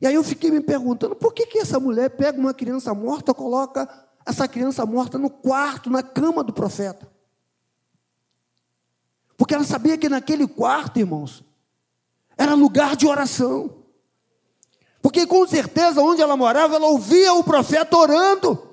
[0.00, 3.34] E aí eu fiquei me perguntando, por que, que essa mulher pega uma criança morta,
[3.34, 3.88] coloca
[4.24, 7.10] essa criança morta no quarto, na cama do profeta.
[9.36, 11.42] Porque ela sabia que naquele quarto, irmãos,
[12.36, 13.84] era lugar de oração.
[15.00, 18.67] Porque com certeza onde ela morava, ela ouvia o profeta orando.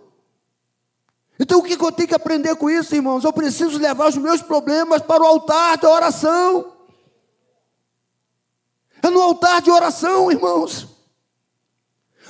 [1.40, 3.24] Então o que eu tenho que aprender com isso, irmãos?
[3.24, 6.74] Eu preciso levar os meus problemas para o altar da oração.
[9.04, 10.88] É no altar de oração, irmãos.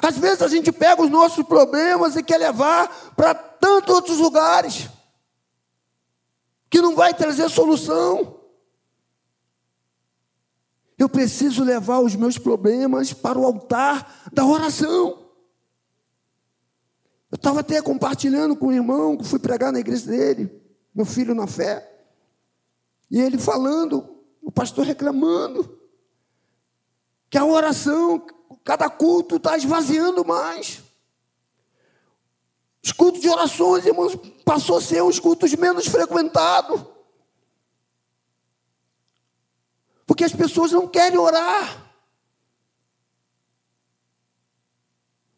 [0.02, 4.90] Às vezes a gente pega os nossos problemas e quer levar para tantos outros lugares,
[6.70, 8.42] que não vai trazer solução.
[10.98, 15.25] Eu preciso levar os meus problemas para o altar da oração.
[17.32, 20.62] Eu estava até compartilhando com o irmão que fui pregar na igreja dele,
[20.94, 21.92] meu filho na fé.
[23.10, 25.80] E ele falando, o pastor reclamando,
[27.30, 28.26] que a oração,
[28.66, 30.82] Cada culto está esvaziando mais.
[32.84, 36.84] Os cultos de orações, irmãos, passou a ser os cultos menos frequentados.
[40.06, 41.85] Porque as pessoas não querem orar.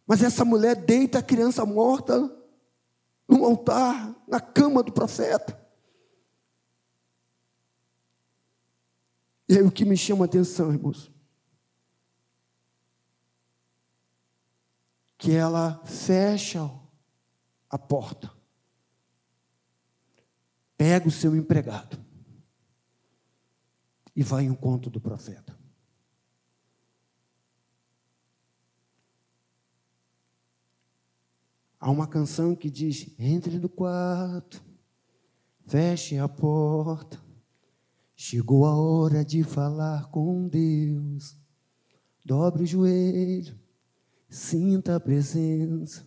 [0.08, 2.34] Mas essa mulher deita a criança morta
[3.28, 5.62] no altar, na cama do profeta.
[9.50, 11.12] E aí o que me chama a atenção, irmãos,
[15.18, 16.72] que ela fecha
[17.70, 18.32] a porta,
[20.78, 21.98] pega o seu empregado
[24.16, 25.57] e vai em encontro do profeta.
[31.88, 34.62] Há uma canção que diz: entre no quarto,
[35.68, 37.18] feche a porta.
[38.14, 41.38] Chegou a hora de falar com Deus.
[42.26, 43.58] Dobre o joelho
[44.28, 46.06] Sinta a presença,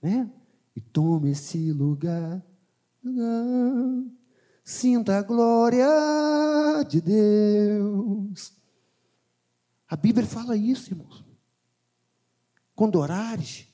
[0.00, 0.30] né?
[0.76, 2.40] E tome esse lugar.
[4.62, 5.88] sinta a glória
[6.88, 8.56] de Deus.
[9.88, 11.24] A Bíblia fala isso, irmãos.
[12.76, 13.73] Quando orares,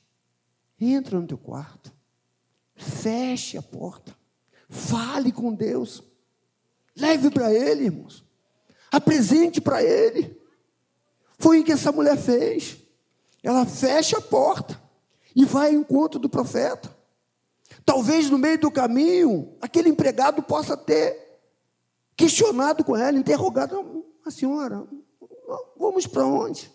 [0.80, 1.92] entra no teu quarto,
[2.74, 4.16] feche a porta,
[4.68, 6.02] fale com Deus,
[6.96, 8.24] leve para Ele, irmãos,
[8.90, 10.38] apresente para Ele.
[11.38, 12.78] Foi o que essa mulher fez.
[13.42, 14.80] Ela fecha a porta
[15.34, 16.94] e vai ao encontro do profeta.
[17.84, 21.40] Talvez no meio do caminho, aquele empregado possa ter
[22.16, 24.86] questionado com ela, interrogado: a senhora,
[25.78, 26.70] vamos para onde?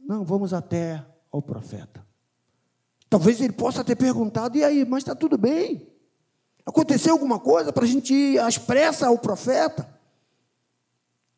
[0.00, 1.04] Não, vamos até
[1.36, 2.06] ao profeta.
[3.08, 5.88] Talvez ele possa ter perguntado: e aí, mas está tudo bem?
[6.64, 9.88] Aconteceu alguma coisa para a gente ir às pressas ao profeta?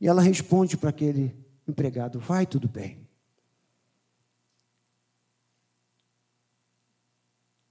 [0.01, 3.07] E ela responde para aquele empregado: vai tudo bem.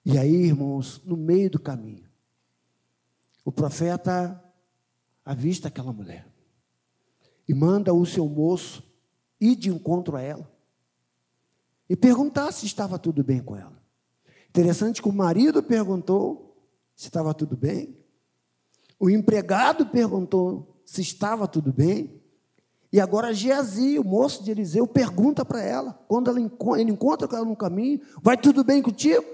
[0.06, 2.08] E aí, irmãos, no meio do caminho,
[3.44, 4.42] o profeta
[5.26, 6.26] avista aquela mulher
[7.48, 8.84] e manda o seu moço
[9.40, 10.57] ir de encontro a ela
[11.90, 13.82] e perguntar se estava tudo bem com ela.
[14.50, 16.56] Interessante que o marido perguntou
[16.96, 17.96] se estava tudo bem,
[19.00, 22.22] o empregado perguntou se estava tudo bem,
[22.92, 26.40] e agora Geazi, o moço de Eliseu, pergunta para ela, quando ela,
[26.80, 29.26] ele encontra ela no caminho: vai tudo bem contigo?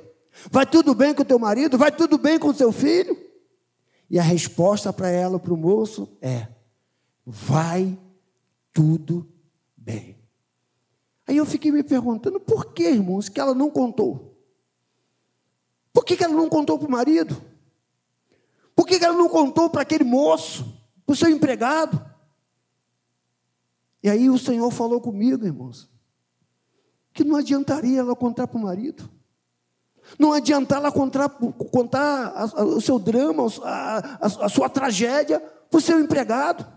[0.50, 1.78] Vai tudo bem com o teu marido?
[1.78, 3.16] Vai tudo bem com o seu filho?
[4.10, 6.48] E a resposta para ela, para o moço, é:
[7.26, 7.98] vai
[8.74, 9.28] tudo
[9.78, 10.23] bem.
[11.28, 14.38] Aí eu fiquei me perguntando, por que, irmãos, que ela não contou?
[15.94, 17.42] Por que, que ela não contou para o marido?
[18.76, 20.66] Por que, que ela não contou para aquele moço,
[21.06, 22.04] para o seu empregado?
[24.02, 25.90] E aí o Senhor falou comigo, irmãos,
[27.14, 29.10] que não adiantaria ela contar para o marido.
[30.20, 35.82] Não adianta ela contar, contar o seu drama, a, a, a sua tragédia para o
[35.82, 36.68] seu empregado.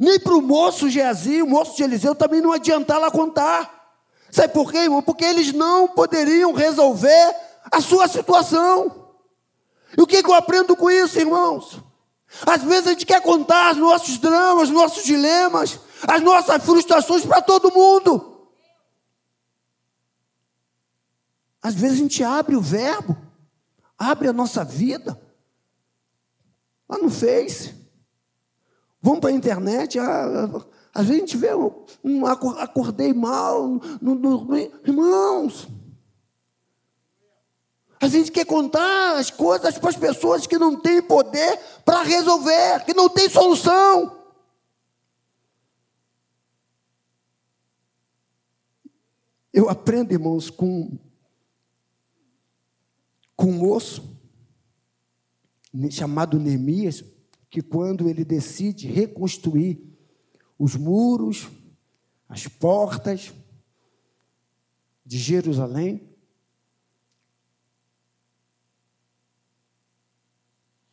[0.00, 3.82] Nem para o moço Geazi, o moço de Eliseu, também não adianta ela contar.
[4.30, 5.02] Sabe por quê, irmão?
[5.02, 7.36] Porque eles não poderiam resolver
[7.70, 9.10] a sua situação.
[9.96, 11.78] E o que, que eu aprendo com isso, irmãos?
[12.46, 15.78] Às vezes a gente quer contar os nossos dramas, os nossos dilemas,
[16.08, 18.48] as nossas frustrações para todo mundo.
[21.62, 23.16] Às vezes a gente abre o verbo,
[23.98, 25.20] abre a nossa vida,
[26.88, 27.81] lá no Face,
[29.02, 31.48] vamos para a internet, ah, a gente vê,
[32.04, 35.68] um, acordei mal, não dormi, irmãos.
[38.00, 42.84] A gente quer contar as coisas para as pessoas que não têm poder para resolver,
[42.84, 44.20] que não têm solução.
[49.52, 50.98] Eu aprendo, irmãos, com
[53.36, 54.16] com um moço
[55.90, 57.02] chamado Neemias,
[57.52, 59.78] que quando ele decide reconstruir
[60.58, 61.50] os muros,
[62.26, 63.30] as portas
[65.04, 66.08] de Jerusalém,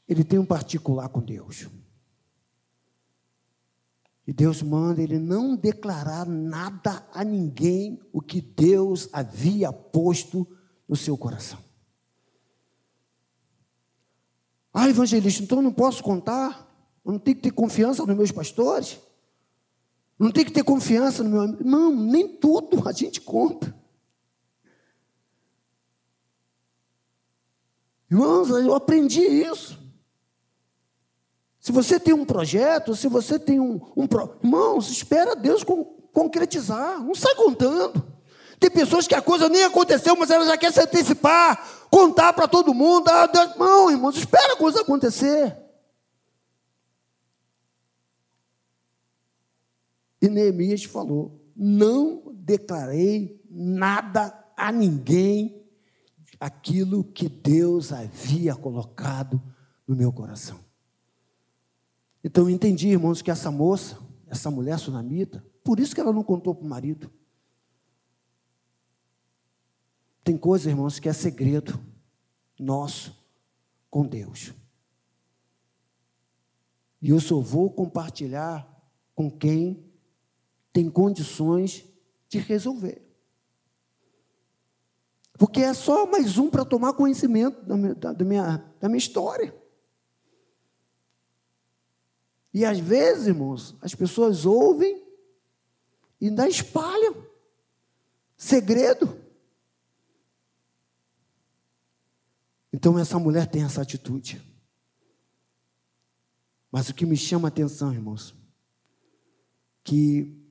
[0.06, 1.70] ele tem um particular com Deus.
[4.28, 10.46] E Deus manda ele não declarar nada a ninguém o que Deus havia posto
[10.86, 11.69] no seu coração.
[14.74, 16.68] Ah, evangelista, então não posso contar?
[17.06, 19.00] Eu não tenho que ter confiança nos meus pastores?
[20.18, 21.64] Não tenho que ter confiança no meu amigo?
[21.64, 23.74] Não, nem tudo a gente conta.
[28.12, 29.80] Irmãos, eu aprendi isso.
[31.60, 33.80] Se você tem um projeto, se você tem um.
[33.96, 34.38] um pro...
[34.44, 35.64] Irmãos, espera Deus
[36.12, 37.04] concretizar.
[37.04, 38.19] Não sai contando.
[38.60, 42.48] Tem pessoas que a coisa nem aconteceu, mas ela já quer se antecipar, contar para
[42.48, 43.08] todo mundo.
[43.08, 45.56] Ah, Deus, não, irmãos, espera a coisa acontecer.
[50.22, 55.66] E Neemias falou: Não declarei nada a ninguém
[56.38, 59.42] aquilo que Deus havia colocado
[59.88, 60.60] no meu coração.
[62.22, 63.98] Então eu entendi, irmãos, que essa moça,
[64.28, 67.10] essa mulher sunamita, por isso que ela não contou para o marido.
[70.30, 71.84] Tem coisa, irmãos, que é segredo
[72.60, 73.20] nosso
[73.90, 74.54] com Deus.
[77.02, 78.64] E eu só vou compartilhar
[79.16, 79.92] com quem
[80.72, 81.84] tem condições
[82.28, 83.02] de resolver.
[85.34, 89.52] Porque é só mais um para tomar conhecimento da minha, da, minha, da minha história.
[92.54, 95.04] E às vezes, irmãos, as pessoas ouvem
[96.22, 97.16] e ainda espalham
[98.38, 99.28] segredo.
[102.80, 104.42] Então essa mulher tem essa atitude.
[106.72, 108.34] Mas o que me chama a atenção, irmãos,
[109.84, 110.42] que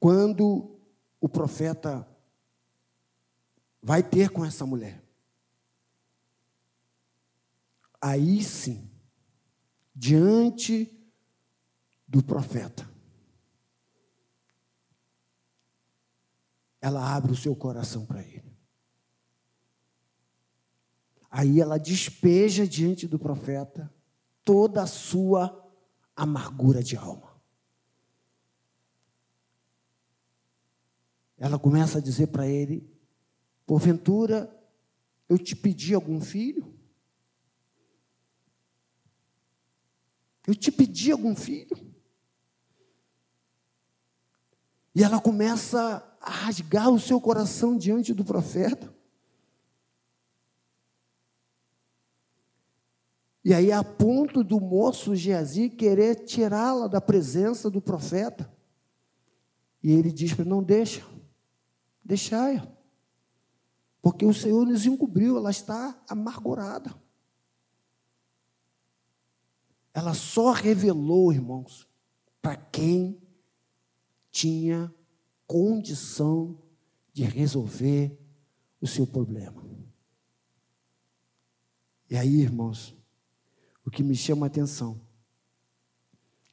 [0.00, 0.76] quando
[1.20, 2.04] o profeta
[3.80, 5.04] vai ter com essa mulher,
[8.00, 8.90] aí sim,
[9.94, 10.92] diante
[12.08, 12.90] do profeta,
[16.80, 18.39] ela abre o seu coração para ele.
[21.30, 23.92] Aí ela despeja diante do profeta
[24.44, 25.70] toda a sua
[26.16, 27.30] amargura de alma.
[31.38, 32.86] Ela começa a dizer para ele:
[33.64, 34.54] Porventura,
[35.28, 36.74] eu te pedi algum filho?
[40.46, 41.76] Eu te pedi algum filho?
[44.92, 48.89] E ela começa a rasgar o seu coração diante do profeta.
[53.44, 58.52] E aí, a ponto do moço Geazi querer tirá-la da presença do profeta.
[59.82, 61.06] E ele diz para não deixa,
[62.04, 62.68] deixai-a.
[64.02, 66.94] Porque o Senhor nos encobriu, ela está amargurada.
[69.92, 71.88] Ela só revelou, irmãos,
[72.40, 73.20] para quem
[74.30, 74.94] tinha
[75.46, 76.62] condição
[77.12, 78.18] de resolver
[78.80, 79.64] o seu problema.
[82.08, 82.99] E aí, irmãos,
[83.90, 85.00] o que me chama a atenção,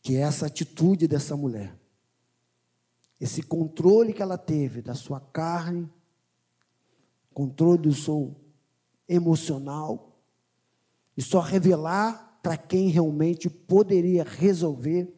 [0.01, 1.79] que é essa atitude dessa mulher,
[3.21, 5.87] esse controle que ela teve da sua carne,
[7.35, 8.35] controle do seu
[9.07, 10.19] emocional,
[11.15, 15.13] e só revelar para quem realmente poderia resolver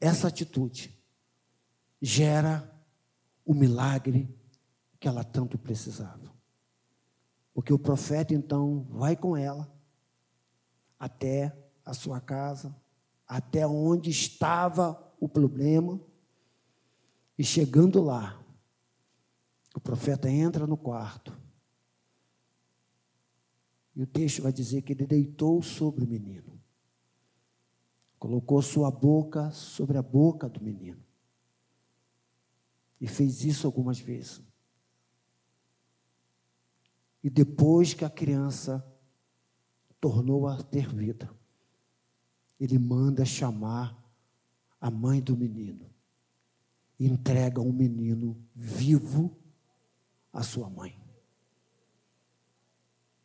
[0.00, 0.98] essa atitude,
[2.02, 2.68] gera
[3.46, 4.28] o milagre
[4.98, 6.34] que ela tanto precisava.
[7.54, 9.77] Porque o profeta então vai com ela
[10.98, 12.74] até a sua casa,
[13.26, 16.00] até onde estava o problema,
[17.38, 18.42] e chegando lá,
[19.74, 21.38] o profeta entra no quarto.
[23.94, 26.60] E o texto vai dizer que ele deitou sobre o menino.
[28.18, 31.02] Colocou sua boca sobre a boca do menino.
[33.00, 34.42] E fez isso algumas vezes.
[37.22, 38.84] E depois que a criança
[40.00, 41.30] tornou a ter vida.
[42.58, 43.96] Ele manda chamar
[44.80, 45.88] a mãe do menino.
[46.98, 49.36] Entrega um menino vivo
[50.32, 50.98] à sua mãe.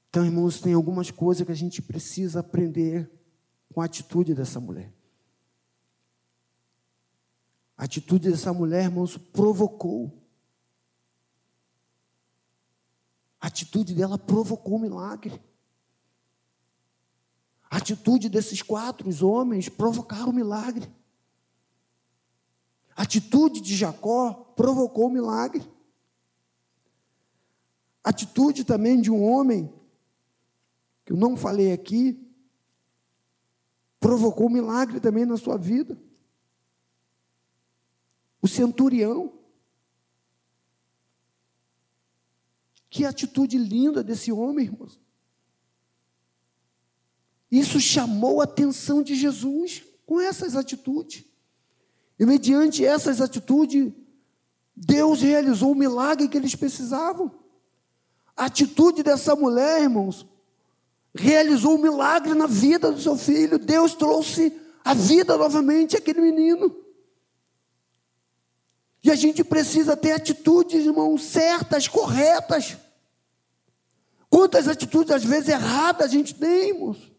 [0.10, 3.10] Então, irmãos, tem algumas coisas que a gente precisa aprender
[3.74, 4.94] com a atitude dessa mulher.
[7.76, 10.22] A atitude dessa mulher, irmãos, provocou.
[13.42, 15.42] A atitude dela provocou um milagre.
[17.74, 20.88] A atitude desses quatro homens provocaram um milagre.
[22.96, 25.68] A atitude de Jacó provocou um milagre.
[28.04, 29.74] A atitude também de um homem,
[31.04, 32.24] que eu não falei aqui,
[34.00, 36.00] provocou milagre também na sua vida.
[38.40, 39.34] O centurião.
[42.88, 45.03] Que atitude linda desse homem, irmãos.
[47.54, 51.24] Isso chamou a atenção de Jesus com essas atitudes.
[52.20, 53.93] E mediante essas atitudes,
[54.76, 57.32] Deus realizou o milagre que eles precisavam.
[58.36, 60.26] A atitude dessa mulher, irmãos,
[61.14, 63.60] realizou o um milagre na vida do seu filho.
[63.60, 64.51] Deus trouxe
[64.84, 66.76] a vida novamente àquele menino.
[69.04, 72.78] E a gente precisa ter atitudes, irmãos, certas, corretas.
[74.28, 77.12] Quantas atitudes, às vezes, erradas a gente tem, irmãos?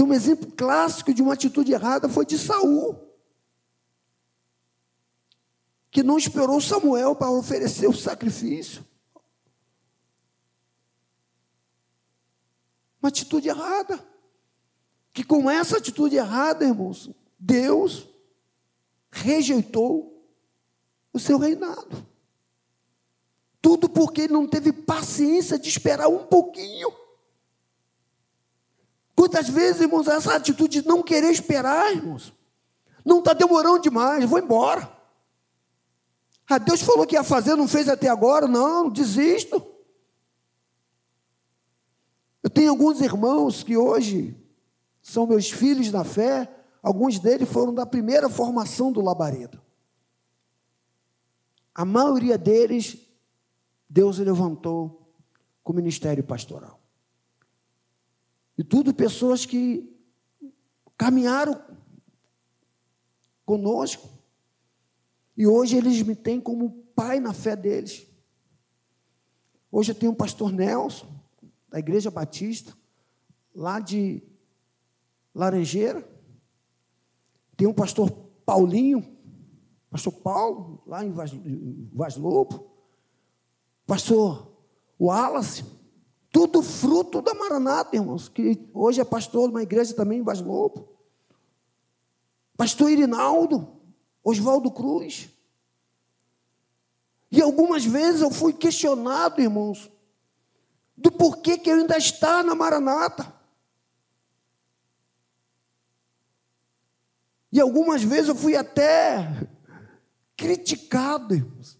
[0.00, 2.98] Tem um exemplo clássico de uma atitude errada foi de Saul.
[5.90, 8.82] Que não esperou Samuel para oferecer o sacrifício.
[13.02, 14.02] Uma atitude errada.
[15.12, 18.08] Que com essa atitude errada, irmãos, Deus
[19.10, 20.26] rejeitou
[21.12, 22.08] o seu reinado.
[23.60, 26.90] Tudo porque ele não teve paciência de esperar um pouquinho.
[29.20, 32.32] Quantas vezes, irmãos, essa atitude de não querer esperar, irmãos,
[33.04, 34.90] não está demorando demais, vou embora.
[36.48, 39.62] Ah, Deus falou que ia fazer, não fez até agora, não, desisto.
[42.42, 44.34] Eu tenho alguns irmãos que hoje
[45.02, 46.50] são meus filhos na fé,
[46.82, 49.60] alguns deles foram da primeira formação do labaredo.
[51.74, 52.96] A maioria deles,
[53.86, 55.12] Deus levantou
[55.62, 56.79] com o ministério pastoral.
[58.60, 59.90] E tudo pessoas que
[60.94, 61.58] caminharam
[63.46, 64.06] conosco.
[65.34, 68.06] E hoje eles me têm como pai na fé deles.
[69.72, 71.08] Hoje eu tenho o pastor Nelson,
[71.70, 72.76] da Igreja Batista,
[73.54, 74.22] lá de
[75.34, 76.06] Laranjeira.
[77.56, 78.10] Tem o pastor
[78.44, 79.16] Paulinho,
[79.88, 81.32] pastor Paulo, lá em Vaz,
[81.94, 82.70] Vaz Lobo.
[83.86, 84.54] Pastor
[85.00, 85.64] Wallace,
[86.32, 90.40] tudo fruto da Maranata, irmãos, que hoje é pastor de uma igreja também em Vaz
[90.40, 90.88] Lobo.
[92.56, 93.80] Pastor Irinaldo,
[94.22, 95.28] Oswaldo Cruz.
[97.32, 99.90] E algumas vezes eu fui questionado, irmãos,
[100.96, 103.32] do porquê que eu ainda está na Maranata.
[107.52, 109.48] E algumas vezes eu fui até
[110.36, 111.79] criticado, irmãos.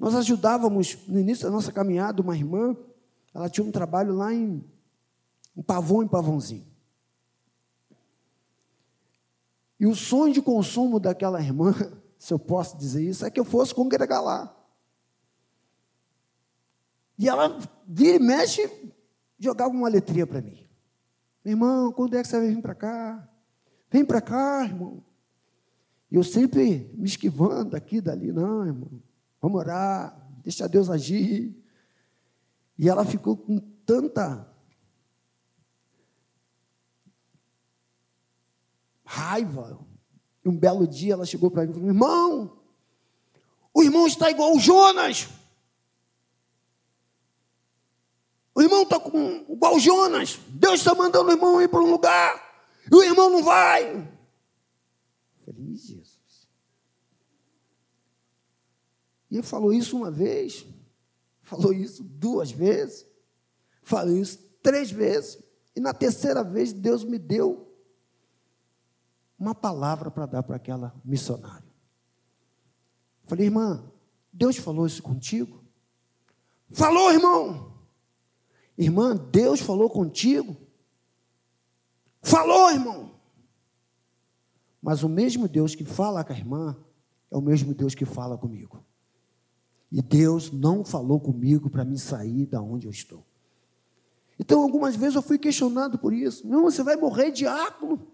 [0.00, 2.74] Nós ajudávamos no início da nossa caminhada uma irmã,
[3.34, 4.64] ela tinha um trabalho lá em,
[5.54, 6.66] em Pavão, em Pavãozinho.
[9.78, 11.74] E o sonho de consumo daquela irmã,
[12.16, 14.56] se eu posso dizer isso, é que eu fosse congregar lá.
[17.18, 18.70] E ela vira e mexe,
[19.38, 20.66] jogava uma letrinha para mim.
[21.44, 23.28] Meu irmão, quando é que você vai vir para cá?
[23.90, 25.04] Vem para cá, irmão.
[26.10, 28.32] E eu sempre me esquivando daqui, dali.
[28.32, 28.90] Não, irmão,
[29.40, 31.56] vamos orar, deixa Deus agir.
[32.78, 34.48] E ela ficou com tanta
[39.04, 39.78] raiva.
[40.44, 42.62] Um belo dia ela chegou para mim e falou: Irmão,
[43.74, 45.28] o irmão está igual o Jonas.
[48.54, 50.38] O irmão está com, igual o Jonas.
[50.48, 52.50] Deus está mandando o irmão ir para um lugar.
[52.90, 54.06] E o irmão não vai.
[55.44, 56.48] Feliz Jesus.
[59.30, 60.66] E ele falou isso uma vez,
[61.42, 63.06] falou isso duas vezes,
[63.82, 65.38] falou isso três vezes.
[65.74, 67.70] E na terceira vez Deus me deu
[69.38, 71.70] uma palavra para dar para aquela missionária.
[73.24, 73.90] Falei, irmã,
[74.32, 75.64] Deus falou isso contigo?
[76.72, 77.72] Falou, irmão.
[78.76, 80.56] Irmã, Deus falou contigo?
[82.22, 83.14] Falou, irmão.
[84.82, 86.76] Mas o mesmo Deus que fala com a irmã
[87.30, 88.84] é o mesmo Deus que fala comigo.
[89.90, 93.24] E Deus não falou comigo para me sair da onde eu estou.
[94.38, 96.46] Então, algumas vezes eu fui questionado por isso.
[96.46, 98.06] Não, você vai morrer diácono.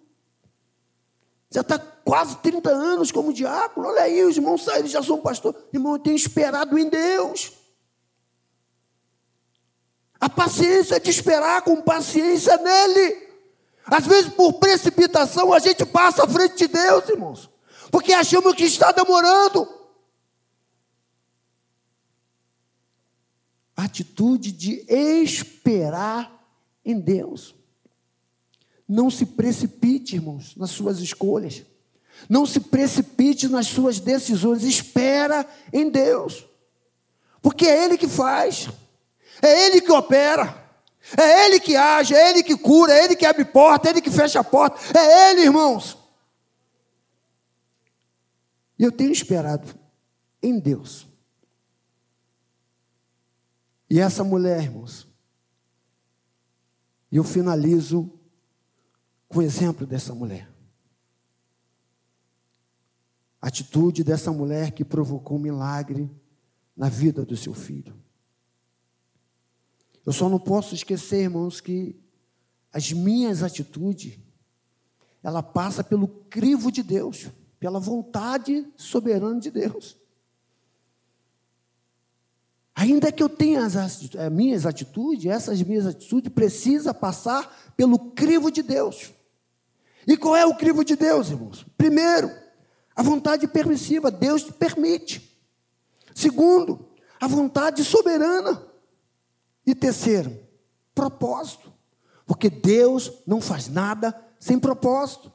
[1.51, 3.87] Já está quase 30 anos como diácono.
[3.87, 5.55] Olha aí, os irmãos saíram, já são pastor.
[5.73, 7.53] Irmão, eu tenho esperado em Deus.
[10.19, 13.27] A paciência de esperar com paciência nele.
[13.85, 17.49] Às vezes, por precipitação, a gente passa à frente de Deus, irmãos,
[17.91, 19.76] porque achamos que está demorando.
[23.77, 26.33] Atitude de esperar
[26.85, 27.55] em Deus.
[28.89, 31.63] Não se precipite, irmãos, nas suas escolhas.
[32.29, 34.63] Não se precipite nas suas decisões.
[34.63, 36.47] Espera em Deus.
[37.43, 38.69] Porque é Ele que faz,
[39.43, 40.65] é Ele que opera.
[41.17, 44.01] É Ele que age, é Ele que cura, é Ele que abre porta, é Ele
[44.01, 44.81] que fecha a porta.
[44.99, 45.97] É Ele, irmãos.
[48.79, 49.79] E eu tenho esperado
[50.43, 51.07] em Deus.
[53.89, 55.07] E essa mulher, irmãos,
[57.11, 58.13] eu finalizo
[59.29, 60.51] com o exemplo dessa mulher.
[63.41, 66.11] A atitude dessa mulher que provocou um milagre
[66.77, 67.95] na vida do seu filho.
[70.05, 71.97] Eu só não posso esquecer, irmãos, que
[72.73, 74.19] as minhas atitudes,
[75.23, 77.29] ela passa pelo crivo de Deus,
[77.59, 79.97] pela vontade soberana de Deus.
[82.79, 88.51] Ainda que eu tenha as, as minhas atitudes, essas minhas atitudes precisa passar pelo crivo
[88.51, 89.15] de Deus.
[90.07, 91.65] E qual é o crivo de Deus, irmãos?
[91.79, 92.31] Primeiro,
[92.95, 95.41] a vontade permissiva, Deus permite.
[96.15, 96.87] Segundo,
[97.19, 98.63] a vontade soberana.
[99.67, 100.39] E terceiro,
[100.95, 101.73] propósito.
[102.27, 105.33] Porque Deus não faz nada sem propósito.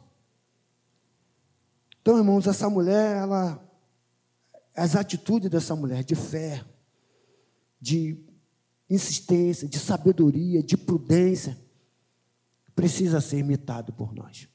[2.02, 3.60] Então, irmãos, essa mulher, ela,
[4.76, 6.64] as atitudes dessa mulher de fé,
[7.82, 8.16] de
[8.90, 11.58] insistência, de sabedoria, de prudência,
[12.76, 14.48] precisa ser imitado por nós.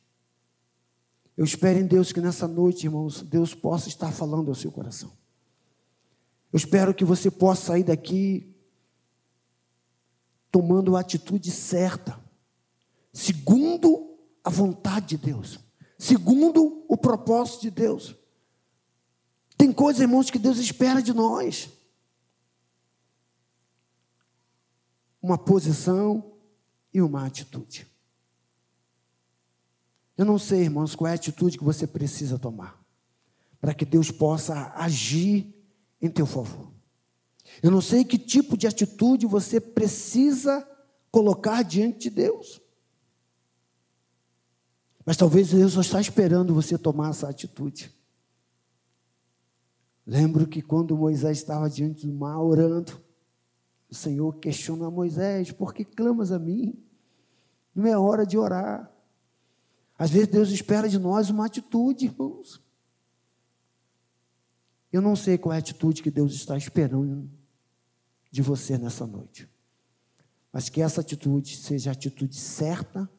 [1.37, 5.12] Eu espero em Deus que nessa noite, irmãos, Deus possa estar falando ao seu coração.
[6.53, 8.55] Eu espero que você possa sair daqui
[10.51, 12.18] tomando a atitude certa,
[13.12, 15.59] segundo a vontade de Deus,
[15.99, 18.14] segundo o propósito de Deus.
[19.59, 21.68] Tem coisas, irmãos, que Deus espera de nós.
[25.27, 26.37] Uma posição
[26.95, 27.85] e uma atitude.
[30.16, 32.81] Eu não sei, irmãos, qual é a atitude que você precisa tomar
[33.61, 35.53] para que Deus possa agir
[36.01, 36.70] em teu favor.
[37.61, 40.64] Eu não sei que tipo de atitude você precisa
[41.11, 42.61] colocar diante de Deus.
[45.05, 47.93] Mas talvez Deus só está esperando você tomar essa atitude.
[50.07, 53.05] Lembro que quando Moisés estava diante do mar orando,
[53.91, 56.74] o Senhor questiona Moisés: por que clamas a mim?
[57.74, 58.91] Não é hora de orar.
[59.99, 62.61] Às vezes Deus espera de nós uma atitude, irmãos.
[64.93, 67.30] Eu não sei qual é a atitude que Deus está esperando
[68.30, 69.49] de você nessa noite.
[70.53, 73.11] Mas que essa atitude seja a atitude certa,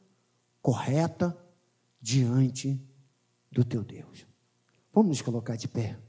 [0.61, 1.37] correta,
[2.01, 2.81] diante
[3.51, 4.25] do teu Deus.
[4.93, 5.99] Vamos nos colocar de pé.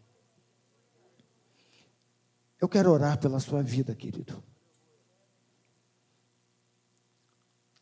[2.61, 4.43] Eu quero orar pela sua vida, querido.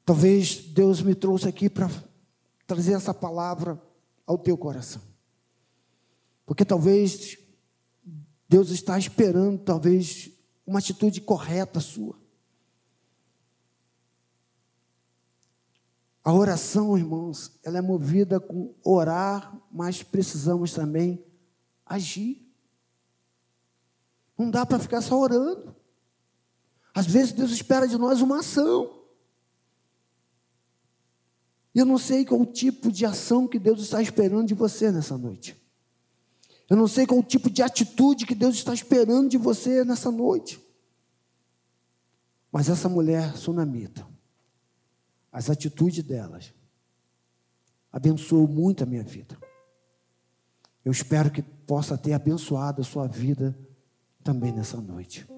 [0.07, 1.91] Talvez Deus me trouxe aqui para
[2.65, 3.83] trazer essa palavra
[4.25, 5.03] ao teu coração.
[6.47, 7.37] Porque talvez
[8.49, 10.31] Deus está esperando, talvez,
[10.65, 12.17] uma atitude correta sua.
[16.23, 21.25] A oração, irmãos, ela é movida com orar, mas precisamos também
[21.85, 22.49] agir.
[24.39, 25.75] Não dá para ficar só orando.
[26.95, 29.06] Às vezes Deus espera de nós uma ação.
[31.77, 35.18] Eu não sei qual o tipo de ação que Deus está esperando de você nessa
[35.18, 35.55] noite.
[36.70, 40.11] Eu não sei qual o tipo de atitude que Deus está esperando de você nessa
[40.11, 40.59] noite.
[42.51, 44.09] Mas essa mulher sunamita,
[45.31, 46.51] as atitudes delas,
[47.93, 49.37] abençoou muito a minha vida.
[50.83, 53.55] Eu espero que possa ter abençoado a sua vida
[54.24, 55.29] também nessa noite.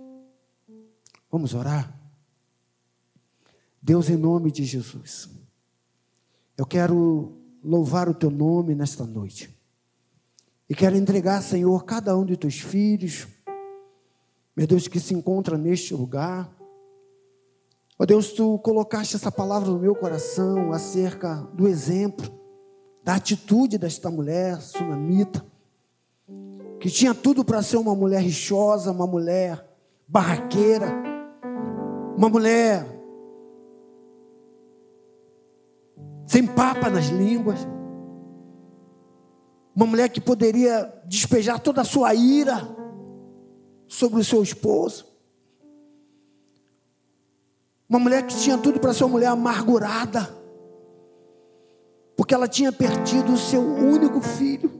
[1.33, 1.99] Vamos orar?
[3.83, 5.38] Deus, em nome de Jesus.
[6.59, 9.57] Eu quero louvar o teu nome nesta noite.
[10.69, 13.29] E quero entregar, Senhor, cada um de teus filhos,
[14.57, 16.53] meu Deus, que se encontra neste lugar.
[17.97, 22.29] Ó Deus, tu colocaste essa palavra no meu coração acerca do exemplo,
[23.05, 25.47] da atitude desta mulher sunamita,
[26.81, 29.65] que tinha tudo para ser uma mulher rixosa, uma mulher
[30.09, 30.93] barraqueira,
[32.17, 32.98] uma mulher
[36.29, 37.67] sem papa nas línguas.
[39.75, 42.69] Uma mulher que poderia despejar toda a sua ira
[43.87, 45.07] sobre o seu esposo.
[47.89, 50.29] Uma mulher que tinha tudo para ser uma mulher amargurada.
[52.15, 54.71] Porque ela tinha perdido o seu único filho.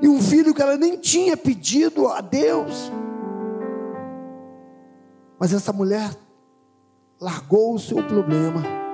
[0.00, 2.92] E um filho que ela nem tinha pedido a Deus.
[5.40, 6.16] Mas essa mulher
[7.20, 8.85] largou o seu problema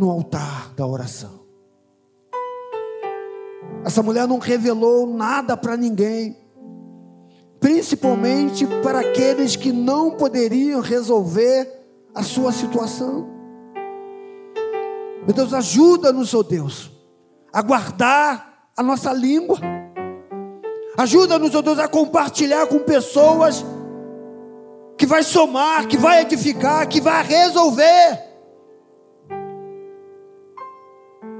[0.00, 1.40] no altar da oração.
[3.84, 6.38] Essa mulher não revelou nada para ninguém,
[7.60, 11.70] principalmente para aqueles que não poderiam resolver
[12.14, 13.28] a sua situação.
[15.26, 16.90] Meu Deus, ajuda-nos, oh Deus,
[17.52, 19.58] a guardar a nossa língua.
[20.96, 23.62] Ajuda-nos, oh Deus, a compartilhar com pessoas
[24.96, 28.29] que vai somar, que vai edificar, que vai resolver.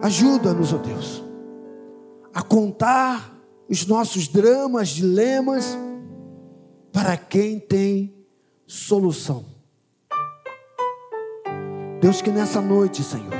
[0.02, 1.24] Ajuda-nos, ó oh Deus,
[2.32, 3.36] a contar
[3.68, 5.76] os nossos dramas, dilemas,
[6.92, 8.14] para quem tem
[8.66, 9.44] solução.
[12.00, 13.30] Deus, que nessa noite, Senhor,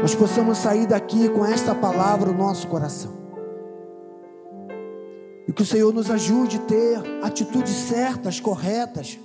[0.00, 3.12] nós possamos sair daqui com esta palavra no nosso coração.
[5.48, 9.18] E que o Senhor nos ajude a ter atitudes certas, corretas,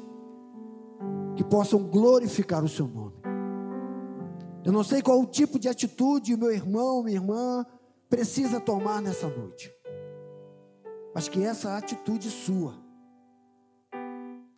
[1.35, 3.06] que possam glorificar o Seu nome.
[4.67, 7.65] Eu não sei qual o tipo de atitude meu irmão, minha irmã
[8.09, 9.73] precisa tomar nessa noite.
[11.15, 12.73] Mas que essa atitude sua,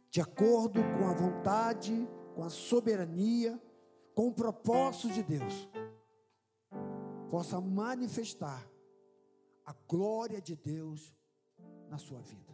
[0.10, 3.62] de acordo com a vontade, com a soberania,
[4.16, 5.70] com o propósito de Deus,
[7.30, 8.68] possa manifestar
[9.64, 11.16] a glória de Deus
[11.88, 12.49] na sua vida.